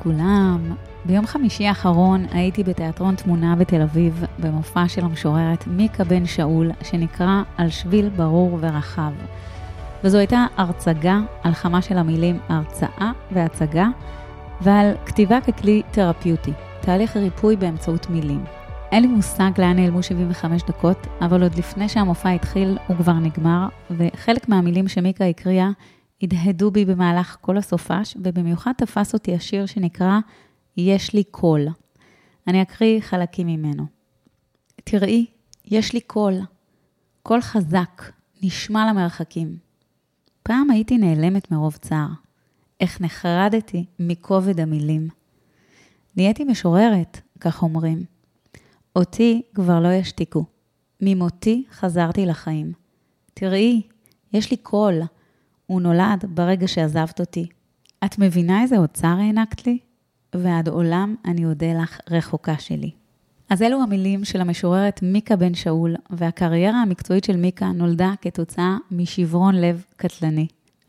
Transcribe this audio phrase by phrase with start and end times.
[0.00, 0.74] לכולם.
[1.04, 7.42] ביום חמישי האחרון הייתי בתיאטרון תמונה בתל אביב, במופע של המשוררת מיקה בן שאול, שנקרא
[7.56, 9.12] על שביל ברור ורחב.
[10.04, 13.86] וזו הייתה הרצגה על חמה של המילים הרצאה והצגה,
[14.60, 18.44] ועל כתיבה ככלי תרפיוטי, תהליך ריפוי באמצעות מילים.
[18.92, 23.66] אין לי מושג לאן נעלמו 75 דקות, אבל עוד לפני שהמופע התחיל, הוא כבר נגמר,
[23.90, 25.70] וחלק מהמילים שמיקה הקריאה
[26.22, 30.18] הדהדו בי במהלך כל הסופש, ובמיוחד תפס אותי השיר שנקרא
[30.76, 31.68] "יש לי קול".
[32.46, 33.86] אני אקריא חלקים ממנו.
[34.84, 35.26] תראי,
[35.64, 36.34] יש לי קול.
[37.22, 38.02] קול חזק,
[38.42, 39.56] נשמע למרחקים.
[40.42, 42.08] פעם הייתי נעלמת מרוב צער.
[42.80, 45.08] איך נחרדתי מכובד המילים.
[46.16, 48.04] נהייתי משוררת, כך אומרים.
[48.96, 50.44] אותי כבר לא ישתיקו.
[51.00, 52.72] ממותי חזרתי לחיים.
[53.34, 53.82] תראי,
[54.32, 55.00] יש לי קול.
[55.70, 57.46] הוא נולד ברגע שעזבת אותי.
[58.04, 59.78] את מבינה איזה אוצר הענקת לי?
[60.34, 62.90] ועד עולם אני אודה לך רחוקה שלי.
[63.50, 69.54] אז אלו המילים של המשוררת מיקה בן שאול, והקריירה המקצועית של מיקה נולדה כתוצאה משברון
[69.54, 70.46] לב קטלני.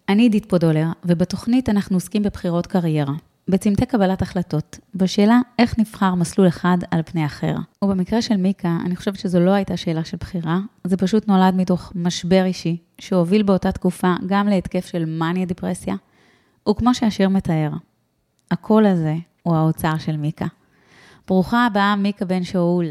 [0.10, 3.14] אני עידית פודולר, ובתוכנית אנחנו עוסקים בבחירות קריירה,
[3.48, 7.56] בצמתי קבלת החלטות, בשאלה איך נבחר מסלול אחד על פני אחר.
[7.84, 11.92] ובמקרה של מיקה, אני חושבת שזו לא הייתה שאלה של בחירה, זה פשוט נולד מתוך
[11.96, 15.96] משבר אישי, שהוביל באותה תקופה גם להתקף של מאניה דיפרסיה,
[16.70, 17.70] וכמו שהשיר מתאר,
[18.52, 20.46] הקול הזה הוא האוצר של מיקה.
[21.28, 22.86] ברוכה הבאה, מיקה בן שאול.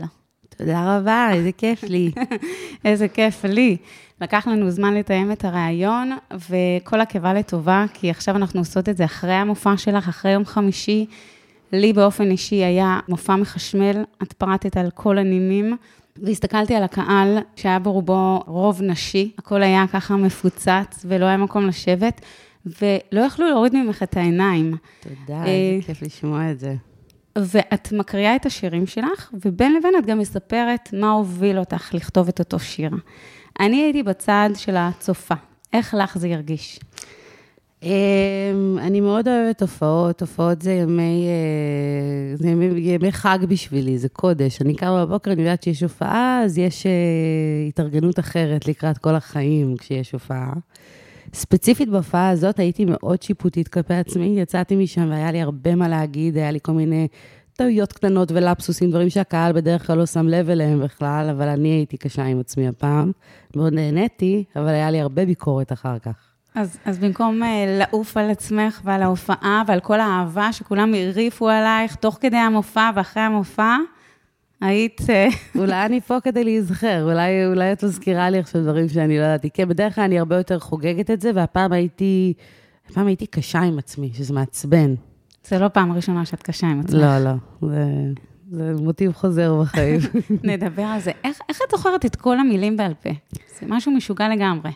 [0.56, 2.10] תודה רבה, איזה כיף לי.
[2.84, 3.76] איזה כיף לי.
[4.20, 9.04] לקח לנו זמן לתאם את הריאיון, וכל עקבה לטובה, כי עכשיו אנחנו עושות את זה
[9.04, 11.06] אחרי המופע שלך, אחרי יום חמישי.
[11.72, 15.77] לי באופן אישי היה מופע מחשמל, את פרטת על כל הנימים,
[16.16, 22.20] והסתכלתי על הקהל, שהיה ברובו רוב נשי, הכל היה ככה מפוצץ, ולא היה מקום לשבת,
[22.66, 24.77] ולא יכלו להוריד ממך את העיניים.
[25.00, 26.74] תודה, איזה כיף לשמוע את זה.
[27.38, 32.39] ואת מקריאה את השירים שלך, ובין לבין את גם מספרת מה הוביל אותך לכתוב את
[32.39, 32.90] אותו שיר.
[33.60, 35.34] אני הייתי בצד של הצופה,
[35.72, 36.80] איך לך זה ירגיש?
[37.82, 37.88] אמ,
[38.80, 44.62] אני מאוד אוהבת הופעות, הופעות זה ימי, אה, זה ימי, ימי חג בשבילי, זה קודש.
[44.62, 46.92] אני קמה בבוקר, אני יודעת שיש הופעה, אז יש אה,
[47.68, 50.52] התארגנות אחרת לקראת כל החיים כשיש הופעה.
[51.34, 56.36] ספציפית בהופעה הזאת הייתי מאוד שיפוטית כלפי עצמי, יצאתי משם והיה לי הרבה מה להגיד,
[56.36, 57.08] היה לי כל מיני
[57.60, 61.96] טעויות קטנות ולפסוסים, דברים שהקהל בדרך כלל לא שם לב אליהם בכלל, אבל אני הייתי
[61.96, 63.12] קשה עם עצמי הפעם.
[63.56, 66.12] מאוד נהניתי, אבל היה לי הרבה ביקורת אחר כך.
[66.54, 67.46] אז, אז במקום uh,
[67.78, 73.22] לעוף על עצמך ועל ההופעה ועל כל האהבה שכולם הרעיפו עלייך תוך כדי המופע ואחרי
[73.22, 73.77] המופע,
[74.60, 75.00] היית...
[75.10, 75.28] אה,
[75.60, 79.50] אולי אני פה כדי להיזכר, אולי, אולי את מזכירה לי עכשיו דברים שאני לא ידעתי.
[79.50, 82.32] כן, בדרך כלל אני הרבה יותר חוגגת את זה, והפעם הייתי,
[82.90, 84.94] הפעם הייתי קשה עם עצמי, שזה מעצבן.
[85.45, 86.95] זה לא פעם ראשונה שאת קשה עם עצמך.
[86.95, 87.33] לא, לא.
[87.70, 87.84] זה,
[88.51, 90.01] זה מוטיב חוזר בחיים.
[90.45, 91.11] נדבר על זה.
[91.24, 93.11] איך, איך את זוכרת את כל המילים בעל פה?
[93.61, 94.70] זה משהו משוגע לגמרי.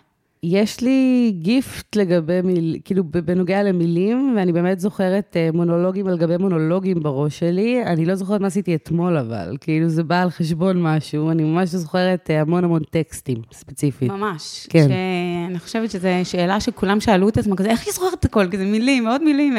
[0.47, 2.77] יש לי גיפט לגבי מיל...
[2.84, 7.82] כאילו, בנוגע למילים, ואני באמת זוכרת אה, מונולוגים על גבי מונולוגים בראש שלי.
[7.87, 11.31] אני לא זוכרת מה עשיתי אתמול, אבל, כאילו, זה בא על חשבון משהו.
[11.31, 14.10] אני ממש זוכרת אה, המון המון טקסטים, ספציפית.
[14.10, 14.66] ממש.
[14.71, 14.88] כן.
[14.88, 18.47] שאני חושבת שזו שאלה שכולם שאלו את עצמם, כזה, איך היא זוכרת את הכל?
[18.50, 19.55] כי זה מילים, מאוד מילים.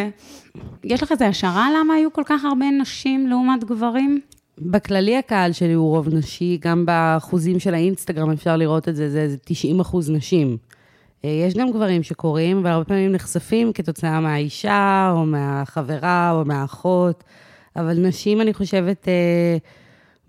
[0.83, 4.19] יש לך איזו השערה למה היו כל כך הרבה נשים לעומת גברים?
[4.57, 9.29] בכללי הקהל שלי הוא רוב נשי, גם באחוזים של האינסטגרם אפשר לראות את זה, זה,
[9.29, 10.57] זה 90 אחוז נשים.
[11.25, 17.23] אה, יש גם גברים שקוראים, אבל הרבה פעמים נחשפים כתוצאה מהאישה, או מהחברה, או מהאחות,
[17.75, 19.57] אבל נשים, אני חושבת, אה,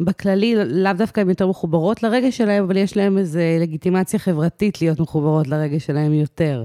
[0.00, 5.00] בכללי, לאו דווקא הן יותר מחוברות לרגש שלהן, אבל יש להן איזו לגיטימציה חברתית להיות
[5.00, 6.64] מחוברות לרגש שלהן יותר.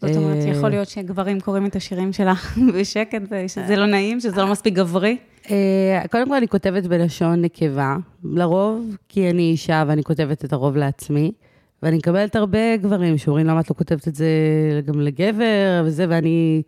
[0.00, 4.46] זאת אומרת, יכול להיות שגברים קוראים את השירים שלך בשקט, ושזה לא נעים, שזה לא
[4.46, 5.16] מספיק גברי?
[5.50, 10.76] אה, קודם כל, אני כותבת בלשון נקבה, לרוב, כי אני אישה ואני כותבת את הרוב
[10.76, 11.32] לעצמי.
[11.82, 14.28] ואני מקבלת הרבה גברים שאומרים, למה את לא כותבת את זה
[14.84, 16.62] גם לגבר וזה, ואני...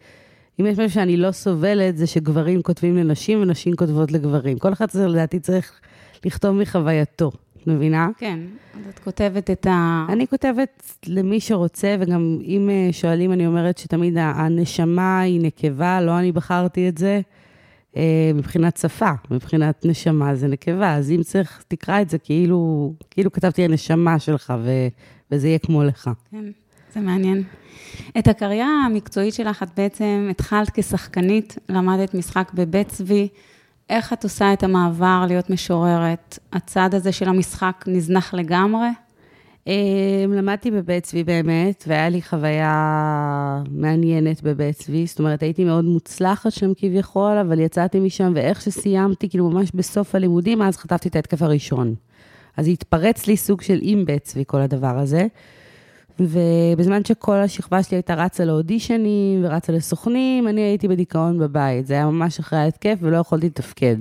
[0.60, 4.58] אם יש משהו שאני לא סובלת, זה שגברים כותבים לנשים ונשים כותבות לגברים.
[4.58, 5.80] כל אחד לדעתי, צריך
[6.24, 7.30] לכתוב מחווייתו,
[7.62, 8.08] את מבינה?
[8.18, 8.38] כן,
[8.74, 10.06] אז את כותבת את ה...
[10.08, 16.18] אני כותבת למי שרוצה, וגם אם אה, שואלים, אני אומרת שתמיד הנשמה היא נקבה, לא
[16.18, 17.20] אני בחרתי את זה.
[17.96, 23.32] אה, מבחינת שפה, מבחינת נשמה זה נקבה, אז אם צריך, תקרא את זה כאילו, כאילו
[23.32, 24.70] כתבתי הנשמה שלך, ו,
[25.30, 26.10] וזה יהיה כמו לך.
[26.30, 26.44] כן,
[26.94, 27.42] זה מעניין.
[28.18, 33.28] את הקריירה המקצועית שלך, את בעצם התחלת כשחקנית, למדת משחק בבית צבי.
[33.90, 36.38] איך את עושה את המעבר להיות משוררת?
[36.52, 38.88] הצד הזה של המשחק נזנח לגמרי?
[40.29, 45.06] למדתי בבית צבי באמת, והיה לי חוויה מעניינת בבית צבי.
[45.06, 50.14] זאת אומרת, הייתי מאוד מוצלחת שם כביכול, אבל יצאתי משם, ואיך שסיימתי, כאילו ממש בסוף
[50.14, 51.94] הלימודים, אז חטפתי את ההתקף הראשון.
[52.56, 55.26] אז התפרץ לי סוג של עם בית צבי, כל הדבר הזה.
[56.20, 61.86] ובזמן שכל השכבה שלי הייתה רצה לאודישנים ורצה לסוכנים, אני הייתי בדיכאון בבית.
[61.86, 63.96] זה היה ממש אחרי ההתקף ולא יכולתי לתפקד.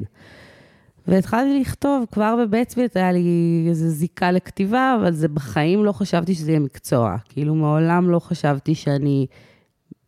[1.08, 6.36] והתחלתי לכתוב, כבר בבית צבי היה לי איזו זיקה לכתיבה, אבל זה בחיים לא חשבתי
[6.36, 7.16] שזה יהיה מקצוע.
[7.30, 9.28] כאילו, מעולם לא חשבתי שאני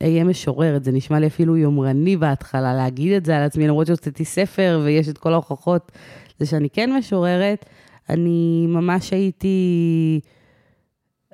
[0.03, 0.83] אהיה משוררת.
[0.83, 5.09] זה נשמע לי אפילו יומרני בהתחלה להגיד את זה על עצמי, למרות שהוצאתי ספר ויש
[5.09, 5.91] את כל ההוכחות
[6.39, 7.65] זה שאני כן משוררת.
[8.09, 10.19] אני ממש הייתי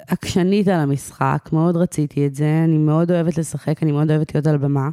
[0.07, 4.47] עקשנית על המשחק, מאוד רציתי את זה, אני מאוד אוהבת לשחק, אני מאוד אוהבת להיות
[4.47, 4.89] על במה.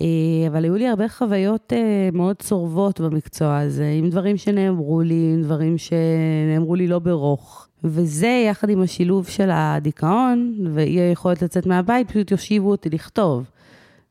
[0.00, 0.06] אה,
[0.48, 5.42] אבל היו לי הרבה חוויות אה, מאוד צורבות במקצוע הזה, עם דברים שנאמרו לי, עם
[5.42, 7.66] דברים שנאמרו לי לא ברוך.
[7.84, 13.44] וזה, יחד עם השילוב של הדיכאון ואי היכולת לצאת מהבית, פשוט יושיבו אותי לכתוב.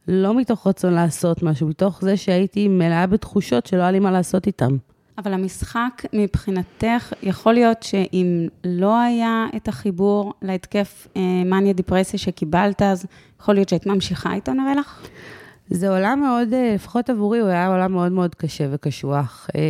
[0.08, 4.48] לא מתוך רצון לעשות משהו, מתוך זה שהייתי מלאה בתחושות שלא היה לי מה לעשות
[4.48, 4.76] איתן.
[5.20, 12.82] אבל המשחק מבחינתך, יכול להיות שאם לא היה את החיבור להתקף אה, מניה דיפרסיה שקיבלת,
[12.82, 13.06] אז
[13.40, 15.08] יכול להיות שהיית ממשיכה איתו, נראה לך?
[15.70, 19.48] זה עולם מאוד, אה, לפחות עבורי, הוא היה עולם מאוד מאוד קשה וקשוח.
[19.56, 19.62] אה,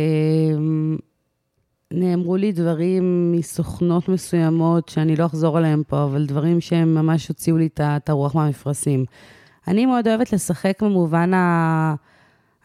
[1.90, 7.56] נאמרו לי דברים מסוכנות מסוימות, שאני לא אחזור עליהם פה, אבל דברים שהם ממש הוציאו
[7.56, 9.04] לי את הרוח מהמפרשים.
[9.68, 11.94] אני מאוד אוהבת לשחק במובן ה...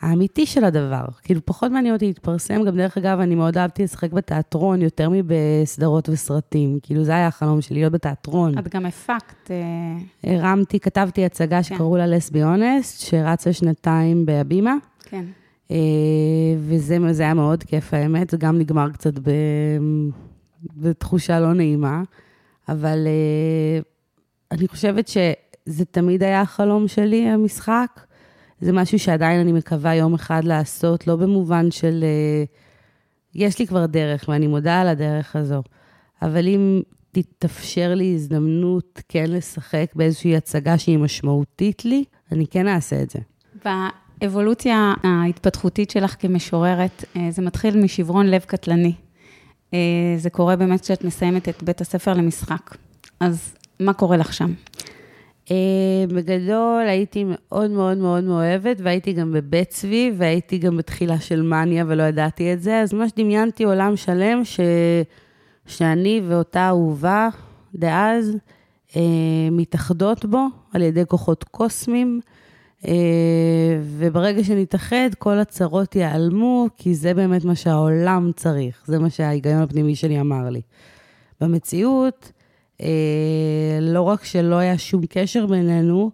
[0.01, 1.05] האמיתי של הדבר.
[1.23, 2.63] כאילו, פחות מעניין אותי להתפרסם.
[2.63, 6.79] גם דרך אגב, אני מאוד אהבתי לשחק בתיאטרון יותר מבסדרות וסרטים.
[6.83, 8.57] כאילו, זה היה החלום שלי, להיות בתיאטרון.
[8.57, 9.51] את גם הפקת.
[9.51, 11.63] אה, הרמתי, כתבתי הצגה כן.
[11.63, 14.75] שקראו לה לס בי אונסט, שרצה שנתיים בהבימה.
[15.03, 15.25] כן.
[15.71, 15.77] אה,
[16.59, 18.29] וזה היה מאוד כיף, האמת.
[18.29, 19.31] זה גם נגמר קצת ב...
[20.77, 22.03] בתחושה לא נעימה.
[22.69, 23.79] אבל אה,
[24.51, 28.04] אני חושבת שזה תמיד היה החלום שלי, המשחק.
[28.65, 32.03] זה משהו שעדיין אני מקווה יום אחד לעשות, לא במובן של...
[32.03, 32.55] Uh,
[33.35, 35.63] יש לי כבר דרך, ואני מודה על הדרך הזו,
[36.21, 36.81] אבל אם
[37.11, 43.19] תתאפשר לי הזדמנות כן לשחק באיזושהי הצגה שהיא משמעותית לי, אני כן אעשה את זה.
[44.21, 48.93] באבולוציה ההתפתחותית שלך כמשוררת, אה, זה מתחיל משברון לב קטלני.
[49.73, 49.79] אה,
[50.17, 52.75] זה קורה באמת כשאת מסיימת את בית הספר למשחק.
[53.19, 54.53] אז מה קורה לך שם?
[55.45, 55.47] Uh,
[56.07, 61.83] בגדול הייתי מאוד מאוד מאוד מאוהבת, והייתי גם בבית צבי, והייתי גם בתחילה של מניה
[61.87, 64.59] ולא ידעתי את זה, אז ממש דמיינתי עולם שלם ש...
[65.65, 67.29] שאני ואותה אהובה
[67.75, 68.35] דאז
[68.89, 68.95] uh,
[69.51, 72.19] מתאחדות בו על ידי כוחות קוסמיים,
[72.81, 72.85] uh,
[73.81, 79.95] וברגע שנתאחד, כל הצרות ייעלמו, כי זה באמת מה שהעולם צריך, זה מה שההיגיון הפנימי
[79.95, 80.61] שלי אמר לי.
[81.41, 82.31] במציאות,
[83.81, 86.11] לא רק שלא היה שום קשר בינינו,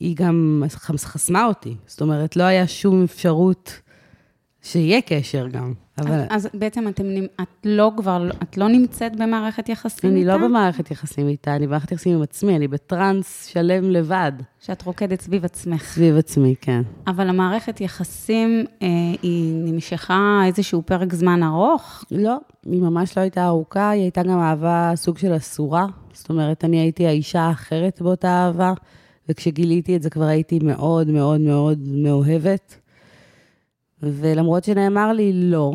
[0.00, 0.62] היא גם
[0.96, 1.76] חסמה אותי.
[1.86, 3.80] זאת אומרת, לא היה שום אפשרות
[4.62, 5.72] שיהיה קשר גם.
[5.98, 6.20] אבל...
[6.30, 7.04] אז, אז בעצם אתם,
[7.42, 10.34] את לא כבר, את לא נמצאת במערכת יחסים אני איתה?
[10.34, 14.32] אני לא במערכת יחסים איתה, אני במערכת יחסים עם עצמי, אני בטראנס שלם לבד.
[14.60, 15.82] שאת רוקדת סביב עצמך.
[15.84, 16.82] סביב עצמי, כן.
[17.06, 18.88] אבל המערכת יחסים, אה,
[19.22, 22.04] היא נמשכה איזשהו פרק זמן ארוך?
[22.10, 25.86] לא, היא ממש לא הייתה ארוכה, היא הייתה גם אהבה סוג של אסורה.
[26.12, 28.72] זאת אומרת, אני הייתי האישה האחרת באותה אהבה,
[29.28, 32.83] וכשגיליתי את זה כבר הייתי מאוד מאוד מאוד מאוהבת.
[34.12, 35.72] ולמרות שנאמר לי לא,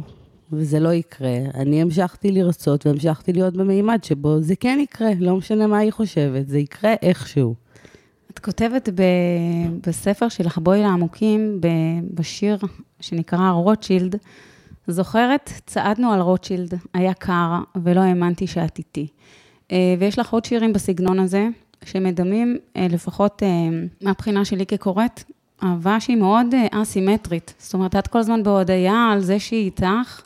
[0.51, 5.67] וזה לא יקרה, אני המשכתי לרצות והמשכתי להיות במימד שבו זה כן יקרה, לא משנה
[5.67, 7.55] מה היא חושבת, זה יקרה איכשהו.
[8.31, 9.03] את כותבת ב...
[9.87, 11.61] בספר שלך, בואי לעמוקים,
[12.13, 12.57] בשיר
[12.99, 14.15] שנקרא רוטשילד,
[14.91, 15.51] זוכרת?
[15.65, 17.51] צעדנו על רוטשילד, היה קר,
[17.83, 19.07] ולא האמנתי שאת איתי.
[19.71, 21.47] אה, ויש לך עוד שירים בסגנון הזה,
[21.85, 23.47] שמדמים, אה, לפחות אה,
[24.01, 25.23] מהבחינה שלי כקוראת,
[25.63, 27.53] אהבה שהיא מאוד אסימטרית.
[27.57, 30.21] זאת אומרת, את כל הזמן בהודיה על זה שהיא איתך,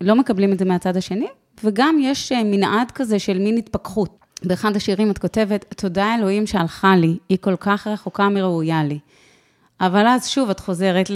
[0.00, 1.28] לא מקבלים את זה מהצד השני,
[1.64, 4.18] וגם יש מנעד כזה של מין התפכחות.
[4.44, 8.98] באחד השירים את כותבת, תודה אלוהים שהלכה לי, היא כל כך רחוקה מראויה לי.
[9.80, 11.10] אבל אז שוב את חוזרת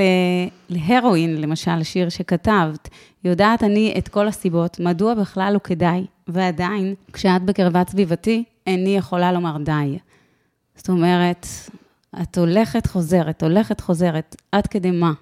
[0.70, 2.88] להרואין, למשל, שיר שכתבת,
[3.25, 9.32] יודעת אני את כל הסיבות, מדוע בכלל לא כדאי, ועדיין, כשאת בקרבת סביבתי, איני יכולה
[9.32, 9.99] לומר די.
[10.76, 11.46] זאת אומרת,
[12.23, 15.12] את הולכת, חוזרת, הולכת, חוזרת, עד כדי מה?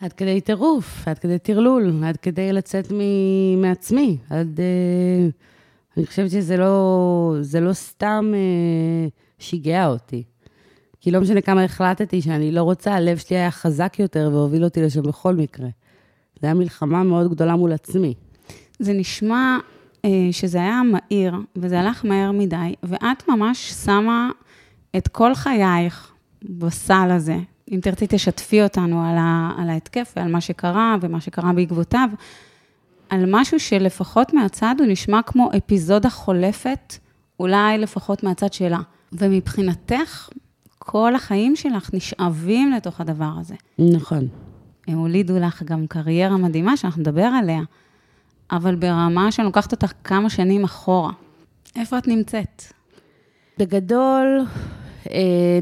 [0.00, 4.58] עד כדי טירוף, עד כדי טרלול, עד כדי לצאת מ- מעצמי, עד...
[4.58, 5.32] Uh,
[5.96, 10.22] אני חושבת שזה לא, לא סתם uh, שיגע אותי.
[11.00, 14.82] כי לא משנה כמה החלטתי שאני לא רוצה, הלב שלי היה חזק יותר והוביל אותי
[14.82, 15.66] לשם בכל מקרה.
[15.66, 18.14] זו הייתה מלחמה מאוד גדולה מול עצמי.
[18.78, 19.58] זה נשמע
[20.04, 24.30] אה, שזה היה מהיר, וזה הלך מהר מדי, ואת ממש שמה
[24.96, 27.36] את כל חייך בסל הזה.
[27.72, 32.08] אם תרצי, תשתפי אותנו על, ה, על ההתקף ועל מה שקרה ומה שקרה בעקבותיו,
[33.08, 36.94] על משהו שלפחות מהצד הוא נשמע כמו אפיזודה חולפת,
[37.40, 38.78] אולי לפחות מהצד שלה.
[39.12, 40.28] ומבחינתך,
[40.78, 43.54] כל החיים שלך נשאבים לתוך הדבר הזה.
[43.78, 44.28] נכון.
[44.88, 47.60] הם הולידו לך גם קריירה מדהימה שאנחנו נדבר עליה,
[48.50, 51.12] אבל ברמה שאני לוקחת אותך כמה שנים אחורה.
[51.76, 52.62] איפה את נמצאת?
[53.58, 54.40] בגדול,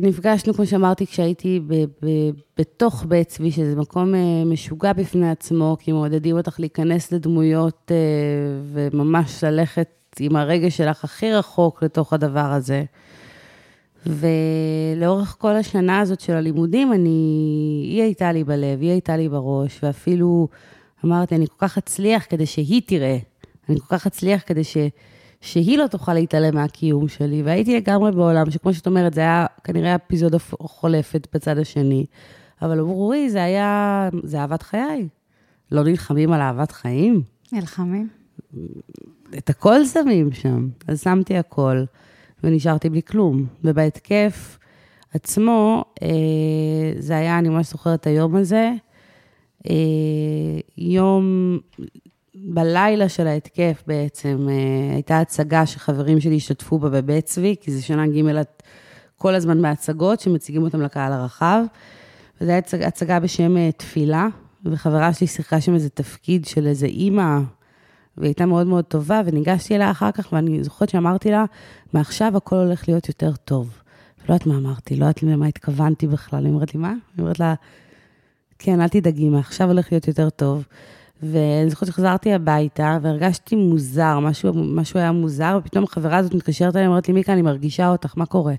[0.00, 2.08] נפגשנו, כמו שאמרתי, כשהייתי ב, ב,
[2.58, 7.96] בתוך בית צבי, שזה מקום אה, משוגע בפני עצמו, כי מעודדים אותך להיכנס לדמויות אה,
[8.72, 9.88] וממש ללכת
[10.20, 12.84] עם הרגש שלך הכי רחוק לתוך הדבר הזה.
[14.06, 17.08] ולאורך כל השנה הזאת של הלימודים, אני,
[17.88, 20.48] היא הייתה לי בלב, היא הייתה לי בראש, ואפילו
[21.04, 23.18] אמרתי, אני כל כך אצליח כדי שהיא תראה.
[23.68, 24.76] אני כל כך אצליח כדי ש,
[25.42, 27.42] שהיא לא תוכל להתעלם מהקיום שלי.
[27.42, 32.06] והייתי לגמרי בעולם, שכמו שאת אומרת, זה היה כנראה אפיזודה חולפת בצד השני.
[32.62, 35.08] אבל עבורי זה היה, זה אהבת חיי.
[35.72, 37.22] לא נלחמים על אהבת חיים?
[37.52, 38.08] נלחמים.
[39.38, 40.68] את הכל שמים שם.
[40.88, 41.84] אז שמתי הכל.
[42.44, 43.46] ונשארתי בלי כלום.
[43.64, 44.58] ובהתקף
[45.14, 46.08] עצמו, אה,
[46.98, 48.72] זה היה, אני ממש זוכרת את היום הזה,
[49.70, 51.58] אה, יום,
[52.44, 57.82] בלילה של ההתקף בעצם, אה, הייתה הצגה שחברים שלי השתתפו בה בבית צבי, כי זה
[57.82, 58.42] שנה ג'
[59.16, 61.62] כל הזמן בהצגות שמציגים אותם לקהל הרחב.
[62.40, 64.28] וזו הייתה הצגה בשם תפילה,
[64.64, 67.38] וחברה שלי שיחקה שם איזה תפקיד של איזה אימא
[68.16, 71.44] והיא הייתה מאוד מאוד טובה, וניגשתי אליה אחר כך, ואני זוכרת שאמרתי לה,
[71.92, 73.78] מעכשיו הכל הולך להיות יותר טוב.
[74.28, 76.44] לא יודעת מה אמרתי, לא יודעת למה התכוונתי בכלל.
[76.44, 76.90] היא אומרת לי, מה?
[76.90, 77.54] היא אומרת לה,
[78.58, 80.64] כן, אל תדאגי, מעכשיו הולך להיות יותר טוב.
[81.22, 86.86] ואני זוכרת שחזרתי הביתה, והרגשתי מוזר, משהו, משהו היה מוזר, ופתאום החברה הזאת מתקשרת אליי,
[86.86, 88.54] אומרת לי, מיקה, אני מרגישה אותך, מה קורה?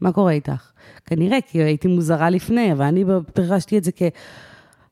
[0.00, 0.70] מה קורה איתך?
[1.06, 3.04] כנראה, כי הייתי מוזרה לפני, אבל אני
[3.36, 4.02] הרגשתי את זה כ...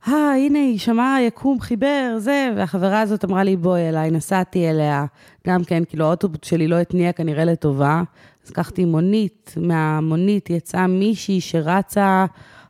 [0.08, 5.04] אה, הנה, היא שמעה, יקום, חיבר, זה, והחברה הזאת אמרה לי, בואי אליי, נסעתי אליה,
[5.46, 8.02] גם כן, כאילו, האוטובוס שלי לא התניע כנראה לטובה,
[8.44, 12.26] אז לקחתי מונית, מהמונית יצאה מישהי שרצה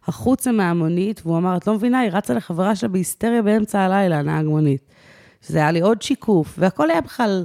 [0.06, 4.46] החוצה מהמונית, והוא אמר, את לא מבינה, היא רצה לחברה שלה בהיסטריה באמצע הלילה, נהג
[4.46, 4.94] מונית.
[5.42, 7.44] שזה היה לי עוד שיקוף, והכל היה בכלל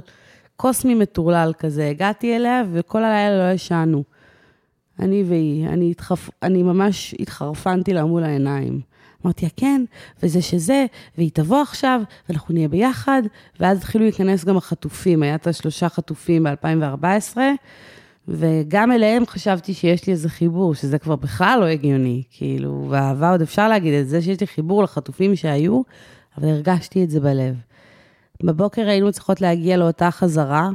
[0.56, 1.88] קוסמי מטורלל כזה.
[1.88, 4.04] הגעתי אליה, וכל הלילה לא ישנו.
[4.98, 6.30] אני והיא, אני, התחפ...
[6.42, 8.80] אני ממש התחרפנתי לה מול העיניים.
[9.24, 9.84] אמרתי כן,
[10.22, 10.86] וזה שזה,
[11.18, 13.22] והיא תבוא עכשיו, ואנחנו נהיה ביחד,
[13.60, 17.36] ואז התחילו להיכנס גם החטופים, היה את השלושה חטופים ב-2014,
[18.28, 23.42] וגם אליהם חשבתי שיש לי איזה חיבור, שזה כבר בכלל לא הגיוני, כאילו, באהבה עוד
[23.42, 25.82] אפשר להגיד את זה, שיש לי חיבור לחטופים שהיו,
[26.38, 27.54] אבל הרגשתי את זה בלב.
[28.42, 30.70] בבוקר היינו צריכות להגיע לאותה חזרה,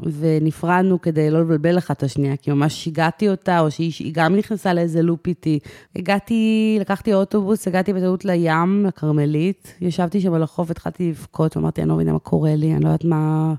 [0.00, 4.74] ונפרדנו כדי לא לבלבל אחת את השנייה, כי ממש שיגעתי אותה, או שהיא גם נכנסה
[4.74, 5.58] לאיזה לופ איתי.
[5.96, 11.88] הגעתי, לקחתי אוטובוס, הגעתי בטעות לים, לכרמלית, ישבתי שם על החוף, התחלתי לבכות, ואמרתי, אני
[11.88, 13.54] לא מבינה מה קורה לי, אני לא יודעת מה...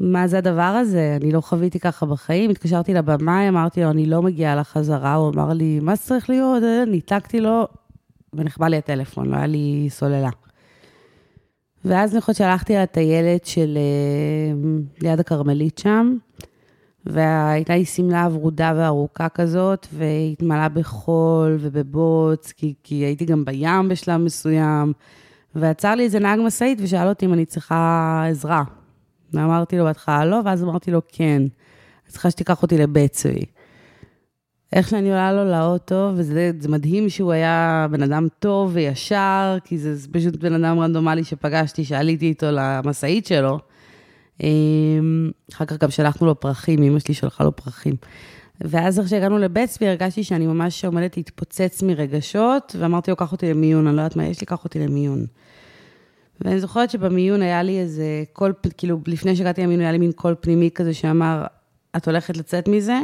[0.00, 1.18] מה זה הדבר הזה?
[1.22, 2.50] אני לא חוויתי ככה בחיים.
[2.50, 6.62] התקשרתי לבמאי, אמרתי לו, אני לא מגיעה לחזרה, הוא אמר לי, מה זה צריך להיות?
[6.86, 7.66] ניתקתי לו,
[8.34, 10.30] ונחבא לי הטלפון, לא היה לי סוללה.
[11.84, 14.70] ואז חושבת שהלכתי לטיילת של אה,
[15.02, 16.16] ליד הכרמלית שם,
[17.06, 24.20] והייתה לי שמלה ורודה וארוכה כזאת, והתמלאה בחול ובבוץ, כי, כי הייתי גם בים בשלב
[24.20, 24.92] מסוים,
[25.54, 28.62] ועצר לי איזה נהג משאית ושאל אותי אם אני צריכה עזרה.
[29.34, 31.42] ואמרתי לו בהתחלה לא, ואז אמרתי לו כן.
[32.04, 33.44] אני צריכה שתיקח אותי לבית צבי.
[34.72, 40.08] איך שאני עולה לו לאוטו, וזה מדהים שהוא היה בן אדם טוב וישר, כי זה
[40.12, 43.58] פשוט בן אדם רנדומלי שפגשתי, שעליתי איתו למשאית שלו.
[44.42, 47.94] אמ, אחר כך גם שלחנו לו פרחים, אמא שלי שלחה לו פרחים.
[48.60, 53.50] ואז איך שהגענו לבית צבי, הרגשתי שאני ממש עומדת להתפוצץ מרגשות, ואמרתי לו, קח אותי
[53.50, 55.26] למיון, אני לא יודעת מה יש לי, קח אותי למיון.
[56.44, 60.34] ואני זוכרת שבמיון היה לי איזה קול, כאילו, לפני שהגעתי למיון היה לי מין קול
[60.40, 61.44] פנימי כזה שאמר,
[61.96, 62.98] את הולכת לצאת מזה?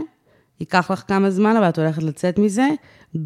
[0.60, 2.68] ייקח לך כמה זמן, אבל את הולכת לצאת מזה,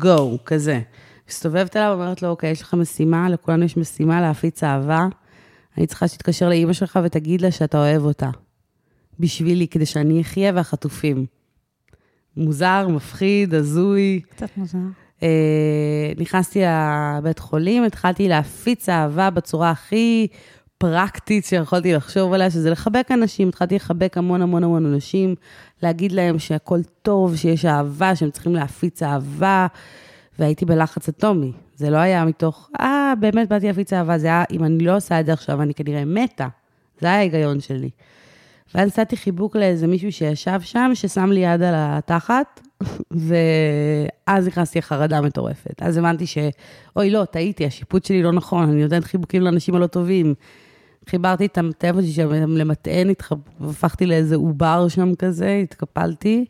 [0.03, 0.81] go, כזה.
[1.29, 5.07] מסתובבת אליו, אומרת לו, אוקיי, יש לך משימה, לכולנו יש משימה להפיץ אהבה.
[5.79, 8.31] אני צריכה שתתקשר לאימא שלך ותגיד לה שאתה אוהב אותה.
[9.21, 11.27] בשבילי, כדי שאני אחיה והחטופים.
[12.37, 14.21] מוזר, מפחיד, הזוי.
[14.31, 14.79] קצת מוזר.
[15.23, 15.29] אה,
[16.19, 16.63] נכנסתי
[17.19, 20.27] לבית חולים, התחלתי להפיץ אהבה בצורה הכי
[20.79, 23.49] פרקטית שיכולתי לחשוב עליה, שזה לחבק אנשים.
[23.49, 25.35] התחלתי לחבק המון המון המון אנשים,
[25.83, 29.67] להגיד להם שהכל טוב, שיש אהבה, שהם צריכים להפיץ אהבה,
[30.39, 31.53] והייתי בלחץ אטומי.
[31.77, 35.21] זה לא היה מתוך, אה, באמת באתי להפיץ אהבה, זה היה, אם אני לא עושה
[35.21, 36.49] את זה עכשיו, אני כנראה מתה.
[37.01, 37.91] זה היה ההיגיון שלי.
[38.75, 42.61] ואז נתתי חיבוק לאיזה מישהו שישב שם, ששם לי יד על התחת,
[43.11, 45.83] ואז נכנסתי לחרדה מטורפת.
[45.83, 46.39] אז הבנתי ש...
[46.97, 50.35] אוי, לא, טעיתי, השיפוט שלי לא נכון, אני נותנת חיבוקים לאנשים הלא טובים.
[51.09, 53.13] חיברתי את הטלפון שלי שם למטען,
[53.61, 56.45] הפכתי לאיזה עובר שם כזה, התקפלתי,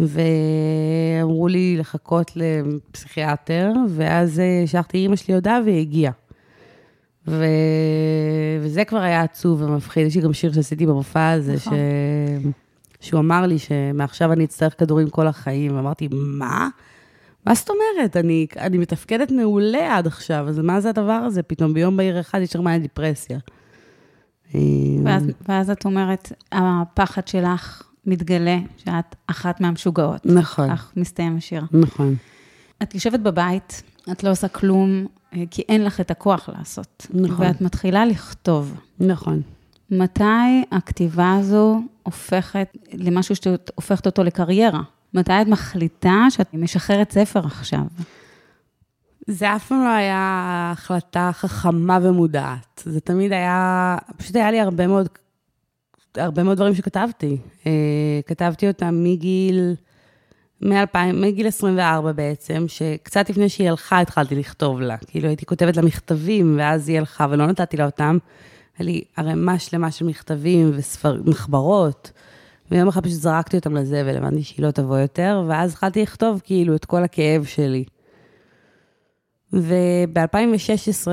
[0.00, 6.12] ואמרו לי לחכות לפסיכיאטר, ואז שלחתי אימא שלי הודעה והיא הגיעה.
[7.28, 7.44] ו...
[8.60, 10.06] וזה כבר היה עצוב ומפחיד.
[10.06, 11.74] יש לי גם שיר שעשיתי במופע הזה, נכון.
[11.74, 12.46] ש...
[13.04, 16.68] שהוא אמר לי שמעכשיו אני אצטרך כדורים כל החיים, ואמרתי, מה?
[17.46, 18.16] מה זאת אומרת?
[18.16, 21.42] אני, אני מתפקדת מעולה עד עכשיו, אז מה זה הדבר הזה?
[21.42, 23.38] פתאום ביום בהיר אחד יש לך דיפרסיה.
[25.04, 30.26] ואז, ואז את אומרת, הפחד שלך מתגלה שאת אחת מהמשוגעות.
[30.26, 30.70] נכון.
[30.70, 31.62] כך מסתיים השיר.
[31.72, 32.14] נכון.
[32.82, 33.82] את יושבת בבית,
[34.12, 37.06] את לא עושה כלום, אה, כי אין לך את הכוח לעשות.
[37.14, 37.46] נכון.
[37.46, 38.80] ואת מתחילה לכתוב.
[39.00, 39.42] נכון.
[39.90, 44.82] מתי הכתיבה הזו הופכת למשהו שאת הופכת אותו לקריירה?
[45.14, 47.82] מתי את מחליטה שאת משחררת ספר עכשיו?
[49.26, 52.82] זה אף פעם לא היה החלטה חכמה ומודעת.
[52.84, 55.08] זה תמיד היה, פשוט היה לי הרבה מאוד,
[56.16, 57.38] הרבה מאוד דברים שכתבתי.
[57.66, 59.74] אה, כתבתי אותם מגיל,
[60.60, 64.96] מ-2000, מגיל 24 בעצם, שקצת לפני שהיא הלכה התחלתי לכתוב לה.
[64.96, 68.18] כאילו הייתי כותבת לה מכתבים, ואז היא הלכה ולא נתתי לה אותם.
[68.78, 70.72] היה לי ערימה שלמה של מכתבים
[71.04, 72.10] ומחברות,
[72.70, 76.74] ויום אחד פשוט זרקתי אותם לזבל, הבנתי שהיא לא תבוא יותר, ואז התחלתי לכתוב כאילו
[76.74, 77.84] את כל הכאב שלי.
[79.52, 81.08] וב-2016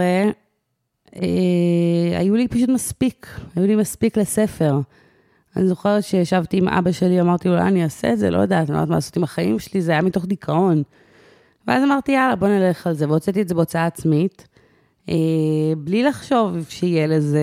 [1.15, 4.79] אה, היו לי פשוט מספיק, היו לי מספיק לספר.
[5.55, 8.29] אני זוכרת שישבתי עם אבא שלי, אמרתי לו, אני אעשה את זה?
[8.29, 10.83] לא יודעת, אני לא יודעת מה לעשות עם החיים שלי, זה היה מתוך דיכאון.
[11.67, 14.47] ואז אמרתי, יאללה, בוא נלך על זה, והוצאתי את זה בהוצאה עצמית,
[15.77, 17.41] בלי לחשוב שיהיה לזה,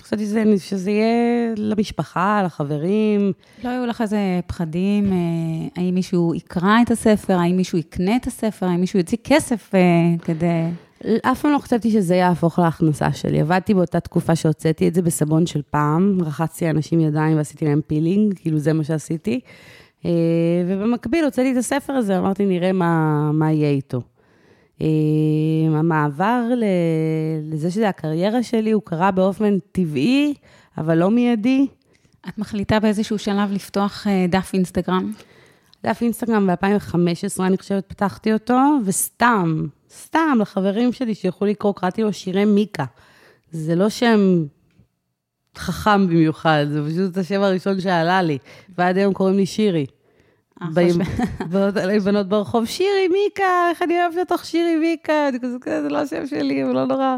[0.00, 3.32] חשבתי שזה, שזה יהיה למשפחה, לחברים.
[3.64, 8.26] לא היו לך איזה פחדים, אה, האם מישהו יקרא את הספר, האם מישהו יקנה את
[8.26, 9.80] הספר, האם מישהו יוציא כסף אה,
[10.22, 10.46] כדי...
[11.22, 13.40] אף פעם לא חשבתי שזה יהפוך להכנסה שלי.
[13.40, 18.34] עבדתי באותה תקופה שהוצאתי את זה בסבון של פעם, רחצתי אנשים ידיים ועשיתי להם פילינג,
[18.36, 19.40] כאילו זה מה שעשיתי.
[20.66, 24.02] ובמקביל הוצאתי את הספר הזה, אמרתי, נראה מה, מה יהיה איתו.
[25.74, 26.42] המעבר
[27.42, 30.34] לזה שזה הקריירה שלי, הוא קרה באופן טבעי,
[30.78, 31.66] אבל לא מיידי.
[32.28, 35.12] את מחליטה באיזשהו שלב לפתוח אה, דף אינסטגרם?
[35.84, 42.12] דף אינסטגרם ב-2015, אני חושבת, פתחתי אותו, וסתם, סתם, לחברים שלי שיכולו לקרוא, קראתי לו
[42.12, 42.84] שירי מיקה.
[43.50, 44.44] זה לא שם
[45.56, 48.38] חכם במיוחד, זה פשוט השם הראשון שעלה לי,
[48.78, 49.86] ועד היום קוראים לי שירי.
[50.62, 50.94] אה, באים
[51.50, 55.88] בנות אליי בנות ברחוב, שירי, מיקה, איך אני אוהבת אותך, שירי, מיקה, אני כזה, זה
[55.88, 57.16] לא השם שלי, אבל לא נורא.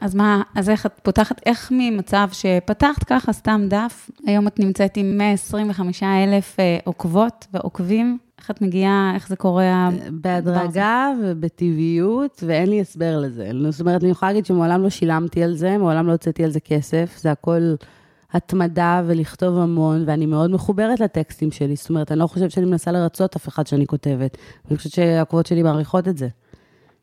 [0.00, 4.96] אז מה, אז איך את פותחת, איך ממצב שפתחת ככה סתם דף, היום את נמצאת
[4.96, 9.88] עם 125 אלף אה, עוקבות ועוקבים, איך את מגיעה, איך זה קורה?
[10.10, 13.50] בהדרגה ובטבעיות, ואין לי הסבר לזה.
[13.70, 16.60] זאת אומרת, אני יכולה להגיד שמעולם לא שילמתי על זה, מעולם לא הוצאתי על זה
[16.60, 17.74] כסף, זה הכל...
[18.32, 21.76] התמדה ולכתוב המון, ואני מאוד מחוברת לטקסטים שלי.
[21.76, 24.36] זאת אומרת, אני לא חושבת שאני מנסה לרצות אף אחד שאני כותבת.
[24.68, 26.28] אני חושבת שהעקבות שלי מעריכות את זה.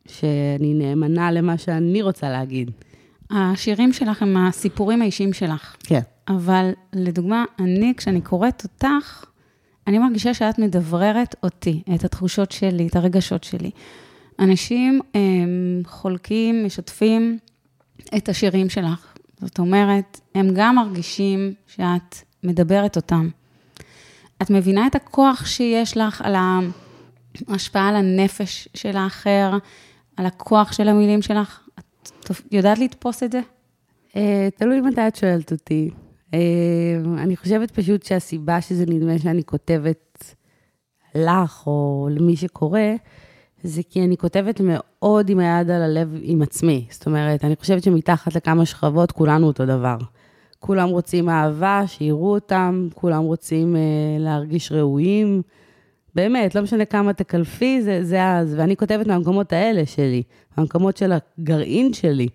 [0.07, 2.71] שאני נאמנה למה שאני רוצה להגיד.
[3.31, 5.75] השירים שלך הם הסיפורים האישיים שלך.
[5.79, 5.99] כן.
[6.27, 9.25] אבל לדוגמה, אני, כשאני קוראת אותך,
[9.87, 13.71] אני מרגישה שאת מדבררת אותי, את התחושות שלי, את הרגשות שלי.
[14.39, 17.37] אנשים הם, חולקים, משתפים
[18.17, 19.14] את השירים שלך.
[19.41, 23.29] זאת אומרת, הם גם מרגישים שאת מדברת אותם.
[24.41, 26.35] את מבינה את הכוח שיש לך על
[27.47, 29.57] ההשפעה על הנפש של האחר,
[30.17, 31.59] על הכוח של המילים שלך?
[31.79, 33.39] את יודעת לתפוס את זה?
[34.15, 35.89] אה, תלוי מתי את שואלת אותי.
[36.33, 36.39] אה,
[37.17, 40.35] אני חושבת פשוט שהסיבה שזה נדמה שאני כותבת
[41.15, 42.79] לך או למי שקורא,
[43.65, 46.85] זה כי אני כותבת מאוד עם היד על הלב עם עצמי.
[46.89, 49.97] זאת אומרת, אני חושבת שמתחת לכמה שכבות כולנו אותו דבר.
[50.59, 53.81] כולם רוצים אהבה, שיראו אותם, כולם רוצים אה,
[54.19, 55.41] להרגיש ראויים.
[56.15, 58.55] באמת, לא משנה כמה תקלפי, זה, זה אז.
[58.57, 60.23] ואני כותבת מהמקומות האלה שלי,
[60.57, 62.27] מהמקומות של הגרעין שלי.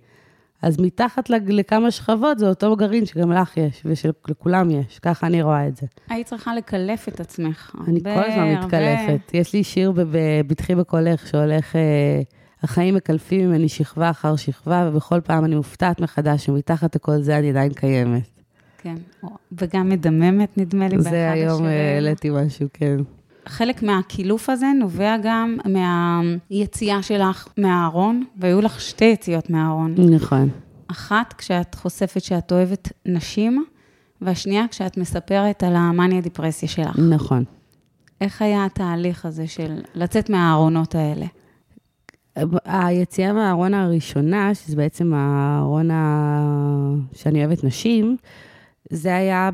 [0.63, 5.69] אז מתחת לכמה שכבות זה אותו גרעין שגם לך יש ושלכולם יש, ככה אני רואה
[5.69, 5.87] את זה.
[6.09, 7.73] היית צריכה לקלף את עצמך.
[7.89, 9.31] אני כל הזמן מתקלפת.
[9.35, 12.21] יש לי שיר בבטחי בקולך שהולך, אה,
[12.63, 17.51] החיים מקלפים ממני שכבה אחר שכבה, ובכל פעם אני מופתעת מחדש שמתחת לכל זה אני
[17.51, 18.23] עדיין קיימת.
[18.79, 18.95] כן,
[19.53, 21.37] וגם מדממת, נדמה לי, באחד השירים.
[21.37, 22.97] זה היום אה, העליתי משהו, כן.
[23.47, 29.95] חלק מהקילוף הזה נובע גם מהיציאה שלך מהארון, והיו לך שתי יציאות מהארון.
[30.15, 30.49] נכון.
[30.87, 33.65] אחת, כשאת חושפת שאת אוהבת נשים,
[34.21, 36.99] והשנייה, כשאת מספרת על המאניה-דיפרסיה שלך.
[36.99, 37.45] נכון.
[38.21, 41.27] איך היה התהליך הזה של לצאת מהארונות האלה?
[42.65, 46.95] היציאה מהארון הראשונה, שזה בעצם הארון ה...
[47.13, 48.17] שאני אוהבת נשים,
[48.91, 49.51] זה היה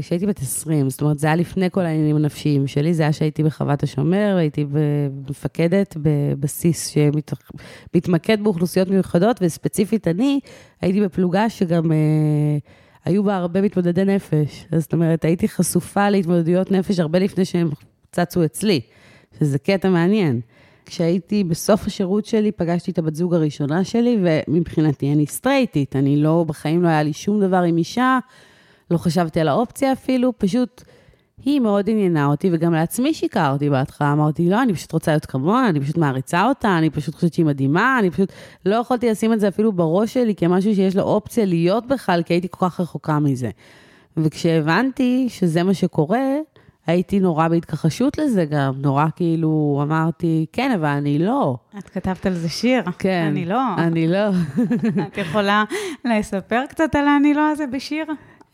[0.00, 3.42] כשהייתי בת 20, זאת אומרת, זה היה לפני כל העניינים הנפשיים שלי, זה היה שהייתי
[3.42, 4.66] בחוות השומר, הייתי
[5.30, 10.40] מפקדת בבסיס שמתמקד באוכלוסיות מיוחדות, וספציפית אני
[10.80, 11.96] הייתי בפלוגה שגם אה,
[13.04, 14.66] היו בה הרבה מתמודדי נפש.
[14.78, 17.70] זאת אומרת, הייתי חשופה להתמודדויות נפש הרבה לפני שהם
[18.12, 18.80] צצו אצלי,
[19.38, 20.40] שזה קטע מעניין.
[20.86, 26.44] כשהייתי בסוף השירות שלי, פגשתי את הבת זוג הראשונה שלי, ומבחינתי אני סטרייטית, אני לא,
[26.48, 28.18] בחיים לא היה לי שום דבר עם אישה,
[28.90, 30.82] לא חשבתי על האופציה אפילו, פשוט
[31.44, 35.68] היא מאוד עניינה אותי, וגם לעצמי שיקרתי בהתחלה, אמרתי, לא, אני פשוט רוצה להיות כמוה,
[35.68, 38.32] אני פשוט מעריצה אותה, אני פשוט חושבת שהיא מדהימה, אני פשוט
[38.66, 42.34] לא יכולתי לשים את זה אפילו בראש שלי כמשהו שיש לו אופציה להיות בכלל, כי
[42.34, 43.50] הייתי כל כך רחוקה מזה.
[44.16, 46.24] וכשהבנתי שזה מה שקורה,
[46.86, 51.56] הייתי נורא בהתכחשות לזה גם, נורא כאילו אמרתי, כן, אבל אני לא.
[51.78, 52.82] את כתבת על זה שיר.
[52.98, 53.26] כן.
[53.30, 53.60] אני לא.
[53.78, 54.28] אני לא.
[55.12, 55.64] את יכולה
[56.04, 58.06] לספר קצת על ה"אני לא" הזה בשיר?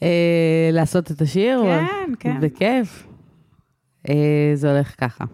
[0.03, 1.63] אה, לעשות את השיר?
[1.65, 2.41] כן, כן.
[2.41, 3.07] בכיף.
[4.09, 5.25] אה, זה הולך ככה.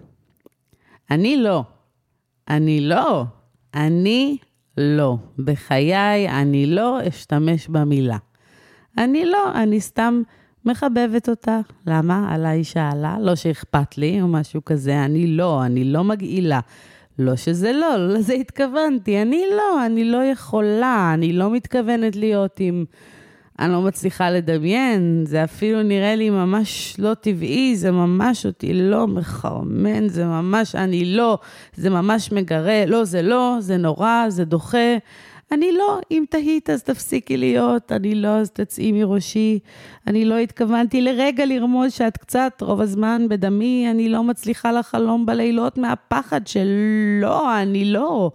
[1.10, 1.64] אני לא.
[2.48, 3.24] אני לא.
[3.74, 4.36] אני
[4.76, 5.16] לא.
[5.38, 8.18] בחיי אני לא אשתמש במילה.
[8.98, 10.22] אני לא, אני סתם
[10.64, 11.60] מחבבת אותה.
[11.86, 12.34] למה?
[12.34, 16.60] עליי שאלה, לא שאכפת לי או משהו כזה, אני לא, אני לא מגעילה.
[17.18, 19.22] לא שזה לא, לא לזה התכוונתי.
[19.22, 22.84] אני לא, אני לא יכולה, אני לא מתכוונת להיות עם...
[23.58, 29.06] אני לא מצליחה לדמיין, זה אפילו נראה לי ממש לא טבעי, זה ממש אותי לא
[29.06, 31.38] מחרמן, זה ממש אני לא,
[31.76, 34.96] זה ממש מגרה, לא, זה לא, זה נורא, זה דוחה.
[35.52, 39.58] אני לא, אם תהית אז תפסיקי להיות, אני לא, אז תצאי מראשי.
[40.06, 45.78] אני לא התכוונתי לרגע לרמוז שאת קצת, רוב הזמן בדמי, אני לא מצליחה לחלום בלילות
[45.78, 46.68] מהפחד של
[47.20, 48.30] לא, אני לא.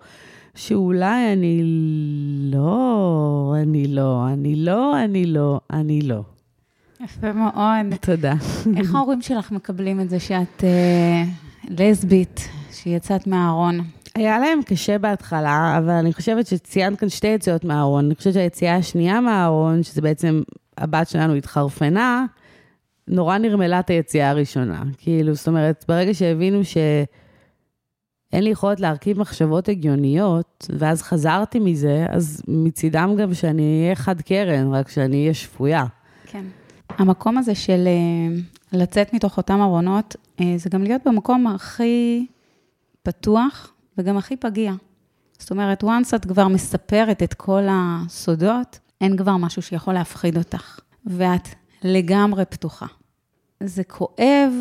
[0.55, 1.61] שאולי אני
[2.53, 6.21] לא, אני לא, אני לא, אני לא, אני לא.
[7.03, 7.95] יפה מאוד.
[8.01, 8.33] תודה.
[8.77, 11.23] איך ההורים שלך מקבלים את זה שאת אה,
[11.69, 13.79] לסבית, שיצאת מהארון?
[14.15, 18.05] היה להם קשה בהתחלה, אבל אני חושבת שציינת כאן שתי יציאות מהארון.
[18.05, 20.41] אני חושבת שהיציאה השנייה מהארון, שזה בעצם
[20.77, 22.25] הבת שלנו התחרפנה,
[23.07, 24.83] נורא נרמלה את היציאה הראשונה.
[24.97, 32.41] כאילו, זאת אומרת, ברגע שהבינו שאין לי יכולת להרכיב מחשבות הגיוניות, ואז חזרתי מזה, אז
[32.47, 35.85] מצידם גם שאני אהיה חד קרן, רק שאני אהיה שפויה.
[36.25, 36.43] כן.
[36.89, 38.37] המקום הזה של אה,
[38.79, 42.25] לצאת מתוך אותם ארונות, אה, זה גם להיות במקום הכי
[43.03, 44.73] פתוח וגם הכי פגיע.
[45.39, 50.79] זאת אומרת, once את כבר מספרת את כל הסודות, אין כבר משהו שיכול להפחיד אותך,
[51.05, 51.47] ואת
[51.83, 52.85] לגמרי פתוחה.
[53.63, 54.51] זה כואב,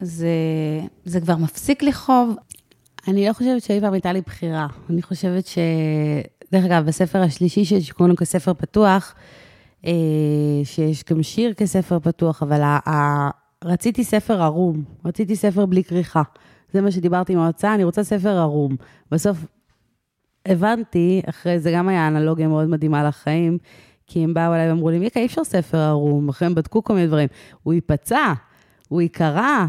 [0.00, 0.28] זה,
[1.04, 2.36] זה כבר מפסיק לכאוב.
[3.08, 4.66] אני לא חושבת שאי פעם הייתה לי בחירה.
[4.90, 5.58] אני חושבת ש...
[6.52, 9.14] דרך אגב, בספר השלישי שקוראים לו כספר פתוח,
[9.86, 9.92] אה,
[10.64, 12.78] שיש גם שיר כספר פתוח, אבל ה...
[12.88, 13.30] ה...
[13.64, 16.22] רציתי ספר ערום, רציתי ספר בלי כריכה.
[16.72, 18.76] זה מה שדיברתי עם ההוצאה, אני רוצה ספר ערום.
[19.10, 19.38] בסוף
[20.46, 23.58] הבנתי, אחרי זה גם היה אנלוגיה מאוד מדהימה לחיים,
[24.06, 26.94] כי הם באו אליי ואמרו לי, מיקה, אי אפשר ספר ערום, אחרי הם בדקו כל
[26.94, 27.28] מיני דברים.
[27.62, 28.32] הוא ייפצע,
[28.88, 29.66] הוא ייקרע,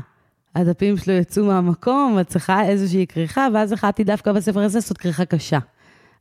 [0.55, 5.25] הדפים שלו יצאו מהמקום, את צריכה איזושהי כריכה, ואז החלטתי דווקא בספר הזה לעשות כריכה
[5.25, 5.59] קשה.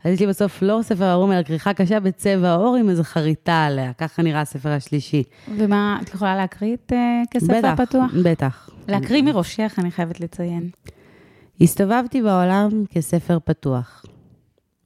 [0.05, 3.65] אז יש לי בסוף לא ספר ערום, אלא כריכה קשה בצבע עור עם איזו חריטה
[3.65, 3.93] עליה.
[3.93, 5.23] ככה נראה הספר השלישי.
[5.57, 8.12] ומה, את יכולה להקריא את uh, כספר בטח, פתוח?
[8.25, 8.71] בטח.
[8.88, 10.71] להקריא מראשך, אני חייבת לציין.
[11.61, 14.05] הסתובבתי בעולם כספר פתוח,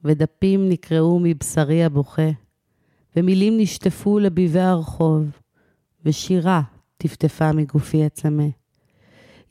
[0.04, 2.30] ודפים נקרעו מבשרי הבוכה,
[3.16, 5.30] ומילים נשטפו לביבי הרחוב,
[6.04, 6.62] ושירה
[6.96, 8.46] טפטפה מגופי הצמא.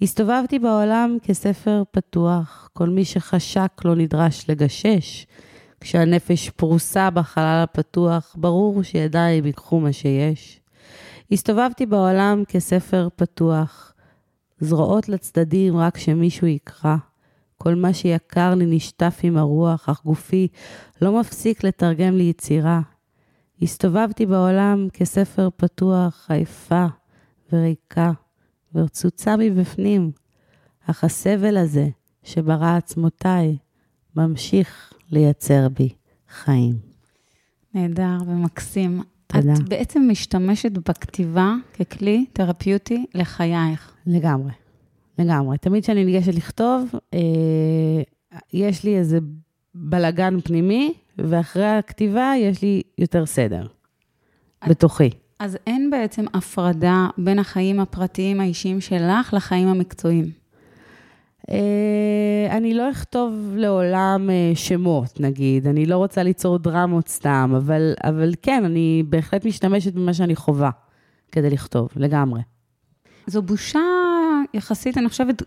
[0.01, 5.25] הסתובבתי בעולם כספר פתוח, כל מי שחשק לא נדרש לגשש.
[5.86, 10.60] כשהנפש פרוסה בחלל הפתוח, ברור שידיים ייקחו מה שיש.
[11.32, 13.93] הסתובבתי בעולם כספר פתוח,
[14.60, 16.95] זרועות לצדדים רק שמישהו יקרא.
[17.58, 20.48] כל מה שיקר לי נשטף עם הרוח, אך גופי
[21.02, 22.82] לא מפסיק לתרגם לי יצירה.
[23.62, 26.86] הסתובבתי בעולם כספר פתוח, עייפה
[27.54, 28.12] וריקה,
[28.76, 30.12] ורצוצה מבפנים,
[30.89, 31.88] אך הסבל הזה
[32.24, 33.58] שברא עצמותיי
[34.15, 35.89] ממשיך לייצר בי
[36.30, 36.76] חיים.
[37.74, 39.02] נהדר ומקסים.
[39.28, 39.54] תודה.
[39.54, 43.91] את בעצם משתמשת בכתיבה ככלי תרפיוטי לחייך.
[44.08, 44.52] לגמרי,
[45.20, 45.58] לגמרי.
[45.58, 47.20] תמיד כשאני ניגשת לכתוב, אה,
[48.54, 49.20] יש לי איזה
[49.76, 53.68] בלגן פנימי, ואחרי הכתיבה יש לי יותר סדר
[54.63, 55.10] את- בתוכי.
[55.39, 60.26] אז אין בעצם הפרדה בין החיים הפרטיים האישיים שלך לחיים המקצועיים.
[61.51, 67.93] אה, אני לא אכתוב לעולם אה, שמות, נגיד, אני לא רוצה ליצור דרמות סתם, אבל,
[68.03, 70.69] אבל כן, אני בהחלט משתמשת במה שאני חווה
[71.31, 72.41] כדי לכתוב, לגמרי.
[73.27, 73.79] זו בושה
[74.53, 75.43] יחסית, אני חושבת,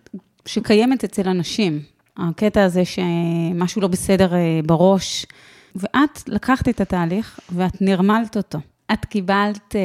[0.46, 1.80] שקיימת אצל אנשים.
[2.16, 5.26] הקטע הזה שמשהו לא בסדר אה, בראש,
[5.76, 8.58] ואת לקחת את התהליך ואת נרמלת אותו.
[8.92, 9.80] את קיבלת, אה,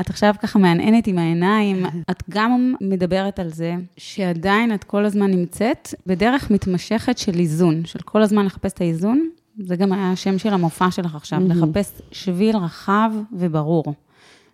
[0.00, 5.30] את עכשיו ככה מהנהנת עם העיניים, את גם מדברת על זה שעדיין את כל הזמן
[5.30, 9.28] נמצאת בדרך מתמשכת של איזון, של כל הזמן לחפש את האיזון.
[9.58, 11.40] זה גם היה השם של המופע שלך עכשיו.
[11.48, 13.94] לחפש שביל רחב וברור.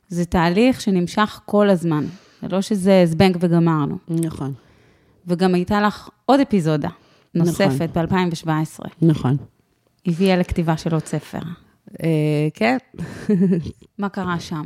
[0.08, 2.04] זה תהליך שנמשך כל הזמן,
[2.42, 3.98] זה לא שזה זבנג וגמרנו.
[4.08, 4.52] נכון.
[5.26, 6.88] וגם הייתה לך עוד אפיזודה
[7.34, 9.36] נוספת ב-2017, נכון.
[10.06, 11.38] הביאה לכתיבה של עוד ספר.
[12.02, 12.76] אה, כן.
[13.98, 14.62] מה קרה שם?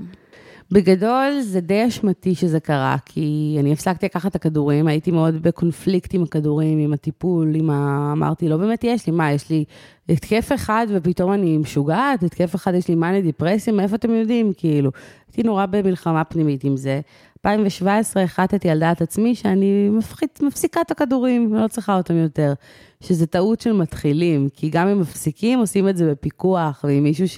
[0.73, 6.15] בגדול זה די אשמתי שזה קרה, כי אני הפסקתי לקחת את הכדורים, הייתי מאוד בקונפליקט
[6.15, 8.11] עם הכדורים, עם הטיפול, עם ה...
[8.13, 9.65] אמרתי, לא באמת יש לי, מה, יש לי
[10.09, 14.53] התקף אחד ופתאום אני משוגעת, התקף אחד יש לי מאניה דיפרסיה, מאיפה אתם יודעים?
[14.57, 14.91] כאילו,
[15.29, 17.01] הייתי נורא במלחמה פנימית עם זה.
[17.39, 22.53] 2017 החלטתי על דעת עצמי שאני מפחית, מפסיקה את הכדורים, לא צריכה אותם יותר.
[23.01, 27.29] שזה טעות של מתחילים, כי גם אם מפסיקים, עושים את זה בפיקוח, ועם מישהו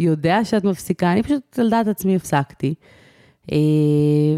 [0.00, 2.74] שיודע שאת מפסיקה, אני פשוט על דעת עצמי הפסקתי.
[3.52, 3.56] אה,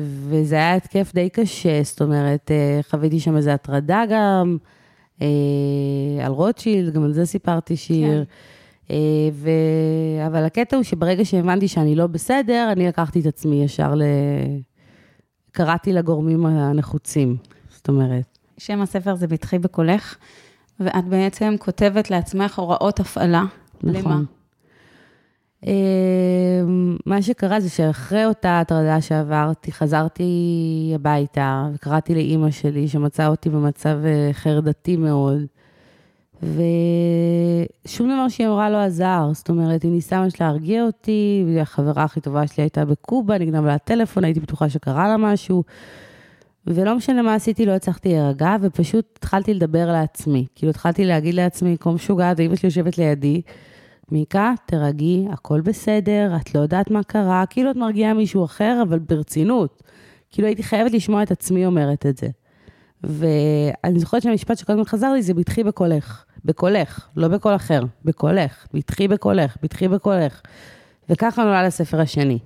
[0.03, 4.57] וזה היה התקף די קשה, זאת אומרת, אה, חוויתי שם איזו הטרדה גם,
[5.22, 5.27] אה,
[6.25, 8.25] על רוטשילד, גם על זה סיפרתי שיר.
[8.90, 8.96] אה,
[9.33, 9.51] ו...
[10.27, 14.03] אבל הקטע הוא שברגע שהבנתי שאני לא בסדר, אני לקחתי את עצמי ישר ל...
[15.53, 17.37] קראתי לגורמים הנחוצים,
[17.70, 18.38] זאת אומרת.
[18.59, 20.16] שם הספר זה בטחי בקולך,
[20.81, 23.44] ואת בעצם כותבת לעצמך הוראות הפעלה.
[23.83, 23.98] למה?
[23.98, 24.12] נכון.
[24.12, 24.41] אה,
[27.07, 33.98] מה שקרה זה שאחרי אותה הטרדה שעברתי, חזרתי הביתה וקראתי לאימא שלי, שמצאה אותי במצב
[34.05, 35.38] אה, חרדתי מאוד,
[36.42, 39.31] ושום דבר שהיא אמרה לא עזר.
[39.33, 43.75] זאת אומרת, היא ניסה ממש להרגיע אותי, והחברה הכי טובה שלי הייתה בקובה, נגנב לה
[43.75, 45.62] הטלפון, הייתי בטוחה שקרה לה משהו.
[46.66, 50.46] ולא משנה מה עשיתי, לא הצלחתי להירגע, ופשוט התחלתי לדבר לעצמי.
[50.55, 53.42] כאילו, התחלתי להגיד לעצמי, כמו משוגעת, ואימא שלי יושבת לידי,
[54.10, 58.98] מיקה, תרגי, הכל בסדר, את לא יודעת מה קרה, כאילו את מרגיעה מישהו אחר, אבל
[58.98, 59.82] ברצינות.
[60.30, 62.28] כאילו הייתי חייבת לשמוע את עצמי אומרת את זה.
[63.02, 66.24] ואני זוכרת שהמשפט שכל הזמן חזר לי זה בטחי בקולך.
[66.44, 68.66] בקולך, לא בקול אחר, בקולך.
[68.74, 70.42] בטחי בקולך, בטחי בקולך.
[71.08, 72.38] וככה נולד הספר השני.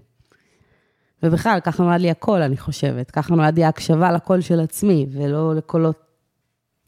[1.23, 3.11] ובכלל, ככה נולד לי הקול, אני חושבת.
[3.11, 6.01] ככה נולד לי ההקשבה לקול של עצמי, ולא לקולות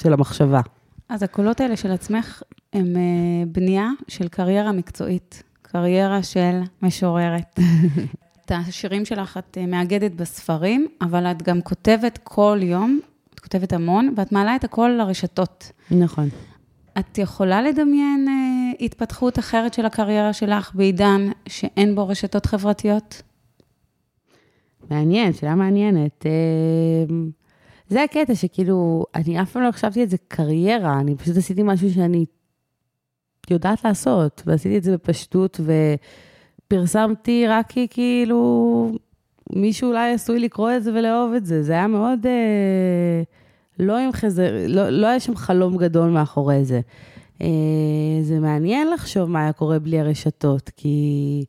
[0.02, 0.60] של המחשבה.
[1.08, 7.58] אז הקולות האלה של עצמך הם אה, בנייה של קריירה מקצועית, קריירה של משוררת.
[8.44, 13.00] את השירים שלך את אה, מאגדת בספרים, אבל את גם כותבת כל יום,
[13.34, 15.72] את כותבת המון, ואת מעלה את הכל לרשתות.
[15.90, 16.28] נכון.
[16.98, 23.22] את יכולה לדמיין אה, התפתחות אחרת של הקריירה שלך בעידן שאין בו רשתות חברתיות?
[24.90, 26.26] מעניין, שאלה מעניינת.
[26.26, 27.30] אמ,
[27.88, 31.90] זה הקטע שכאילו, אני אף פעם לא חשבתי את זה קריירה, אני פשוט עשיתי משהו
[31.90, 32.24] שאני
[33.50, 35.60] יודעת לעשות, ועשיתי את זה בפשטות,
[36.66, 38.92] ופרסמתי רק כי כאילו
[39.52, 41.62] מישהו אולי עשוי לקרוא את זה ולאהוב את זה.
[41.62, 43.22] זה היה מאוד, אה,
[43.78, 46.80] לא עם חזר, לא, לא היה שם חלום גדול מאחורי זה.
[47.42, 47.48] אה,
[48.22, 51.44] זה מעניין לחשוב מה היה קורה בלי הרשתות, כי...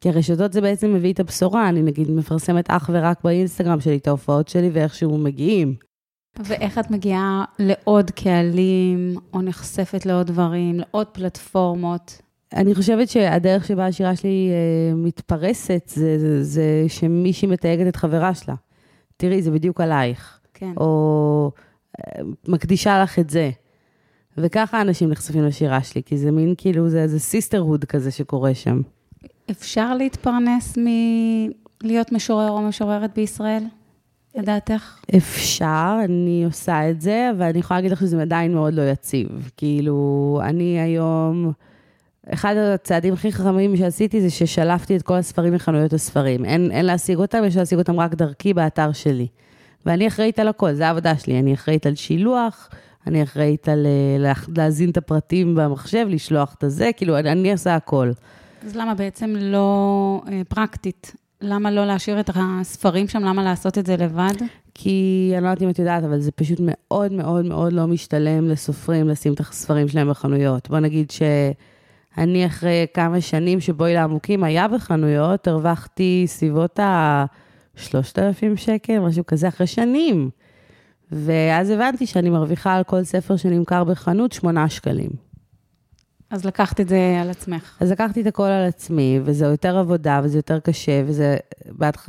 [0.00, 4.08] כי הרשתות זה בעצם מביא את הבשורה, אני נגיד מפרסמת אך ורק באינסטגרם שלי את
[4.08, 5.74] ההופעות שלי ואיכשהו מגיעים.
[6.38, 12.22] ואיך את מגיעה לעוד קהלים, או נחשפת לעוד דברים, לעוד פלטפורמות?
[12.54, 18.34] אני חושבת שהדרך שבה השירה שלי אה, מתפרסת, זה, זה, זה שמישהי מתייגת את חברה
[18.34, 18.54] שלה.
[19.16, 20.38] תראי, זה בדיוק עלייך.
[20.54, 20.72] כן.
[20.76, 21.50] או
[21.98, 23.50] אה, מקדישה לך את זה.
[24.38, 28.80] וככה אנשים נחשפים לשירה שלי, כי זה מין כאילו, זה איזה sisterhood כזה שקורה שם.
[29.50, 30.78] אפשר להתפרנס
[31.82, 33.64] מלהיות משורר או משוררת בישראל,
[34.34, 34.98] לדעתך?
[35.16, 39.28] אפשר, אני עושה את זה, אבל אני יכולה להגיד לך שזה עדיין מאוד לא יציב.
[39.56, 41.52] כאילו, אני היום,
[42.32, 46.44] אחד הצעדים הכי חכמים שעשיתי זה ששלפתי את כל הספרים מחנויות הספרים.
[46.44, 49.26] אין, אין להשיג אותם, יש להשיג אותם רק דרכי באתר שלי.
[49.86, 51.38] ואני אחראית על הכל, זו העבודה שלי.
[51.38, 52.68] אני אחראית על שילוח,
[53.06, 57.52] אני אחראית על אה, לה- להזין את הפרטים במחשב, לשלוח את הזה, כאילו, אני, אני
[57.52, 58.10] עושה הכל.
[58.66, 61.12] אז למה בעצם לא אה, פרקטית
[61.44, 63.24] למה לא להשאיר את הספרים שם?
[63.24, 64.34] למה לעשות את זה לבד?
[64.74, 68.48] כי אני לא יודעת אם את יודעת, אבל זה פשוט מאוד מאוד מאוד לא משתלם
[68.48, 70.68] לסופרים לשים את הספרים שלהם בחנויות.
[70.68, 79.26] בוא נגיד שאני אחרי כמה שנים שבואי לעמוקים היה בחנויות, הרווחתי סביבות ה-3,000 שקל, משהו
[79.26, 80.30] כזה, אחרי שנים.
[81.12, 85.10] ואז הבנתי שאני מרוויחה על כל ספר שנמכר בחנות 8 שקלים.
[86.34, 87.76] אז לקחת את זה על עצמך.
[87.80, 91.36] אז לקחתי את הכל על עצמי, וזה יותר עבודה, וזה יותר קשה, וזה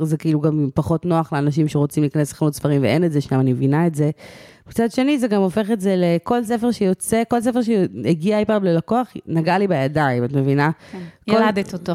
[0.00, 3.52] זה כאילו גם פחות נוח לאנשים שרוצים להיכנס לחנות ספרים, ואין את זה שם, אני
[3.52, 4.10] מבינה את זה.
[4.68, 8.64] מצד שני, זה גם הופך את זה לכל ספר שיוצא, כל ספר שהגיע אי פעם
[8.64, 10.70] ללקוח, נגע לי בידיים, את מבינה?
[10.92, 10.98] כן,
[11.30, 11.36] כל...
[11.36, 11.92] ילדת אותו.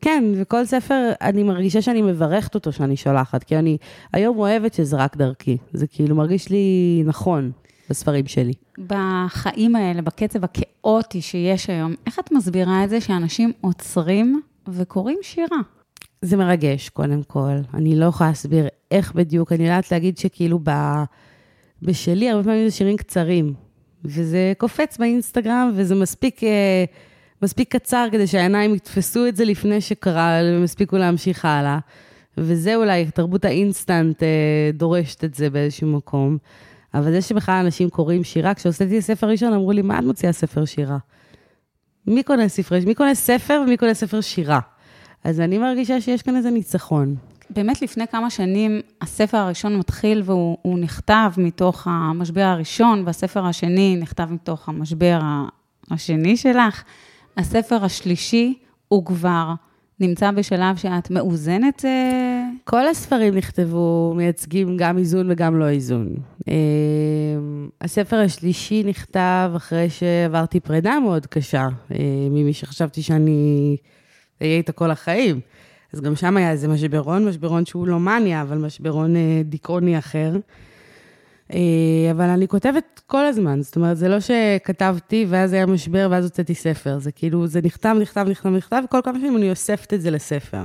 [0.00, 3.76] כן, וכל ספר, אני מרגישה שאני מברכת אותו שאני שולחת, כי אני
[4.12, 5.56] היום אוהבת שזה רק דרכי.
[5.72, 7.50] זה כאילו מרגיש לי נכון.
[7.92, 8.52] בספרים שלי.
[8.86, 15.58] בחיים האלה, בקצב הכאוטי שיש היום, איך את מסבירה את זה שאנשים עוצרים וקוראים שירה?
[16.22, 17.56] זה מרגש, קודם כל.
[17.74, 20.70] אני לא יכולה להסביר איך בדיוק, אני יודעת להגיד שכאילו ב...
[21.82, 23.54] בשלי, הרבה פעמים זה שירים קצרים,
[24.04, 26.84] וזה קופץ באינסטגרם, וזה מספיק, אה,
[27.42, 31.78] מספיק קצר כדי שהעיניים יתפסו את זה לפני שקרה, והם יספיקו להמשיך הלאה.
[32.38, 34.28] וזה אולי, תרבות האינסטנט אה,
[34.74, 36.38] דורשת את זה באיזשהו מקום.
[36.94, 40.64] אבל זה שבכלל אנשים קוראים שירה, כשהוצאתי ספר ראשון, אמרו לי, מה את מוציאה ספר
[40.64, 40.98] שירה?
[42.06, 44.60] מי קונה ספרי, מי קונה ספר ומי קונה ספר שירה?
[45.24, 47.14] אז אני מרגישה שיש כאן איזה ניצחון.
[47.50, 54.28] באמת לפני כמה שנים הספר הראשון מתחיל והוא נכתב מתוך המשבר הראשון, והספר השני נכתב
[54.30, 55.20] מתוך המשבר
[55.90, 56.82] השני שלך.
[57.36, 59.52] הספר השלישי הוא כבר
[60.00, 61.84] נמצא בשלב שאת מאוזנת?
[62.62, 62.70] אה?
[62.70, 66.14] כל הספרים נכתבו, מייצגים גם איזון וגם לא איזון.
[66.48, 66.54] אה,
[67.80, 71.98] הספר השלישי נכתב אחרי שעברתי פרידה מאוד קשה, אה,
[72.30, 73.76] ממי שחשבתי שאני
[74.42, 75.40] אהיה איתה כל החיים.
[75.92, 80.32] אז גם שם היה איזה משברון, משברון שהוא לא מניה, אבל משברון דיכאוני אחר.
[81.52, 86.24] אה, אבל אני כותבת כל הזמן, זאת אומרת, זה לא שכתבתי ואז היה משבר ואז
[86.24, 90.00] הוצאתי ספר, זה כאילו, זה נכתב, נכתב, נכתב, נכתב, וכל כמה שנים אני אוספת את
[90.00, 90.64] זה לספר.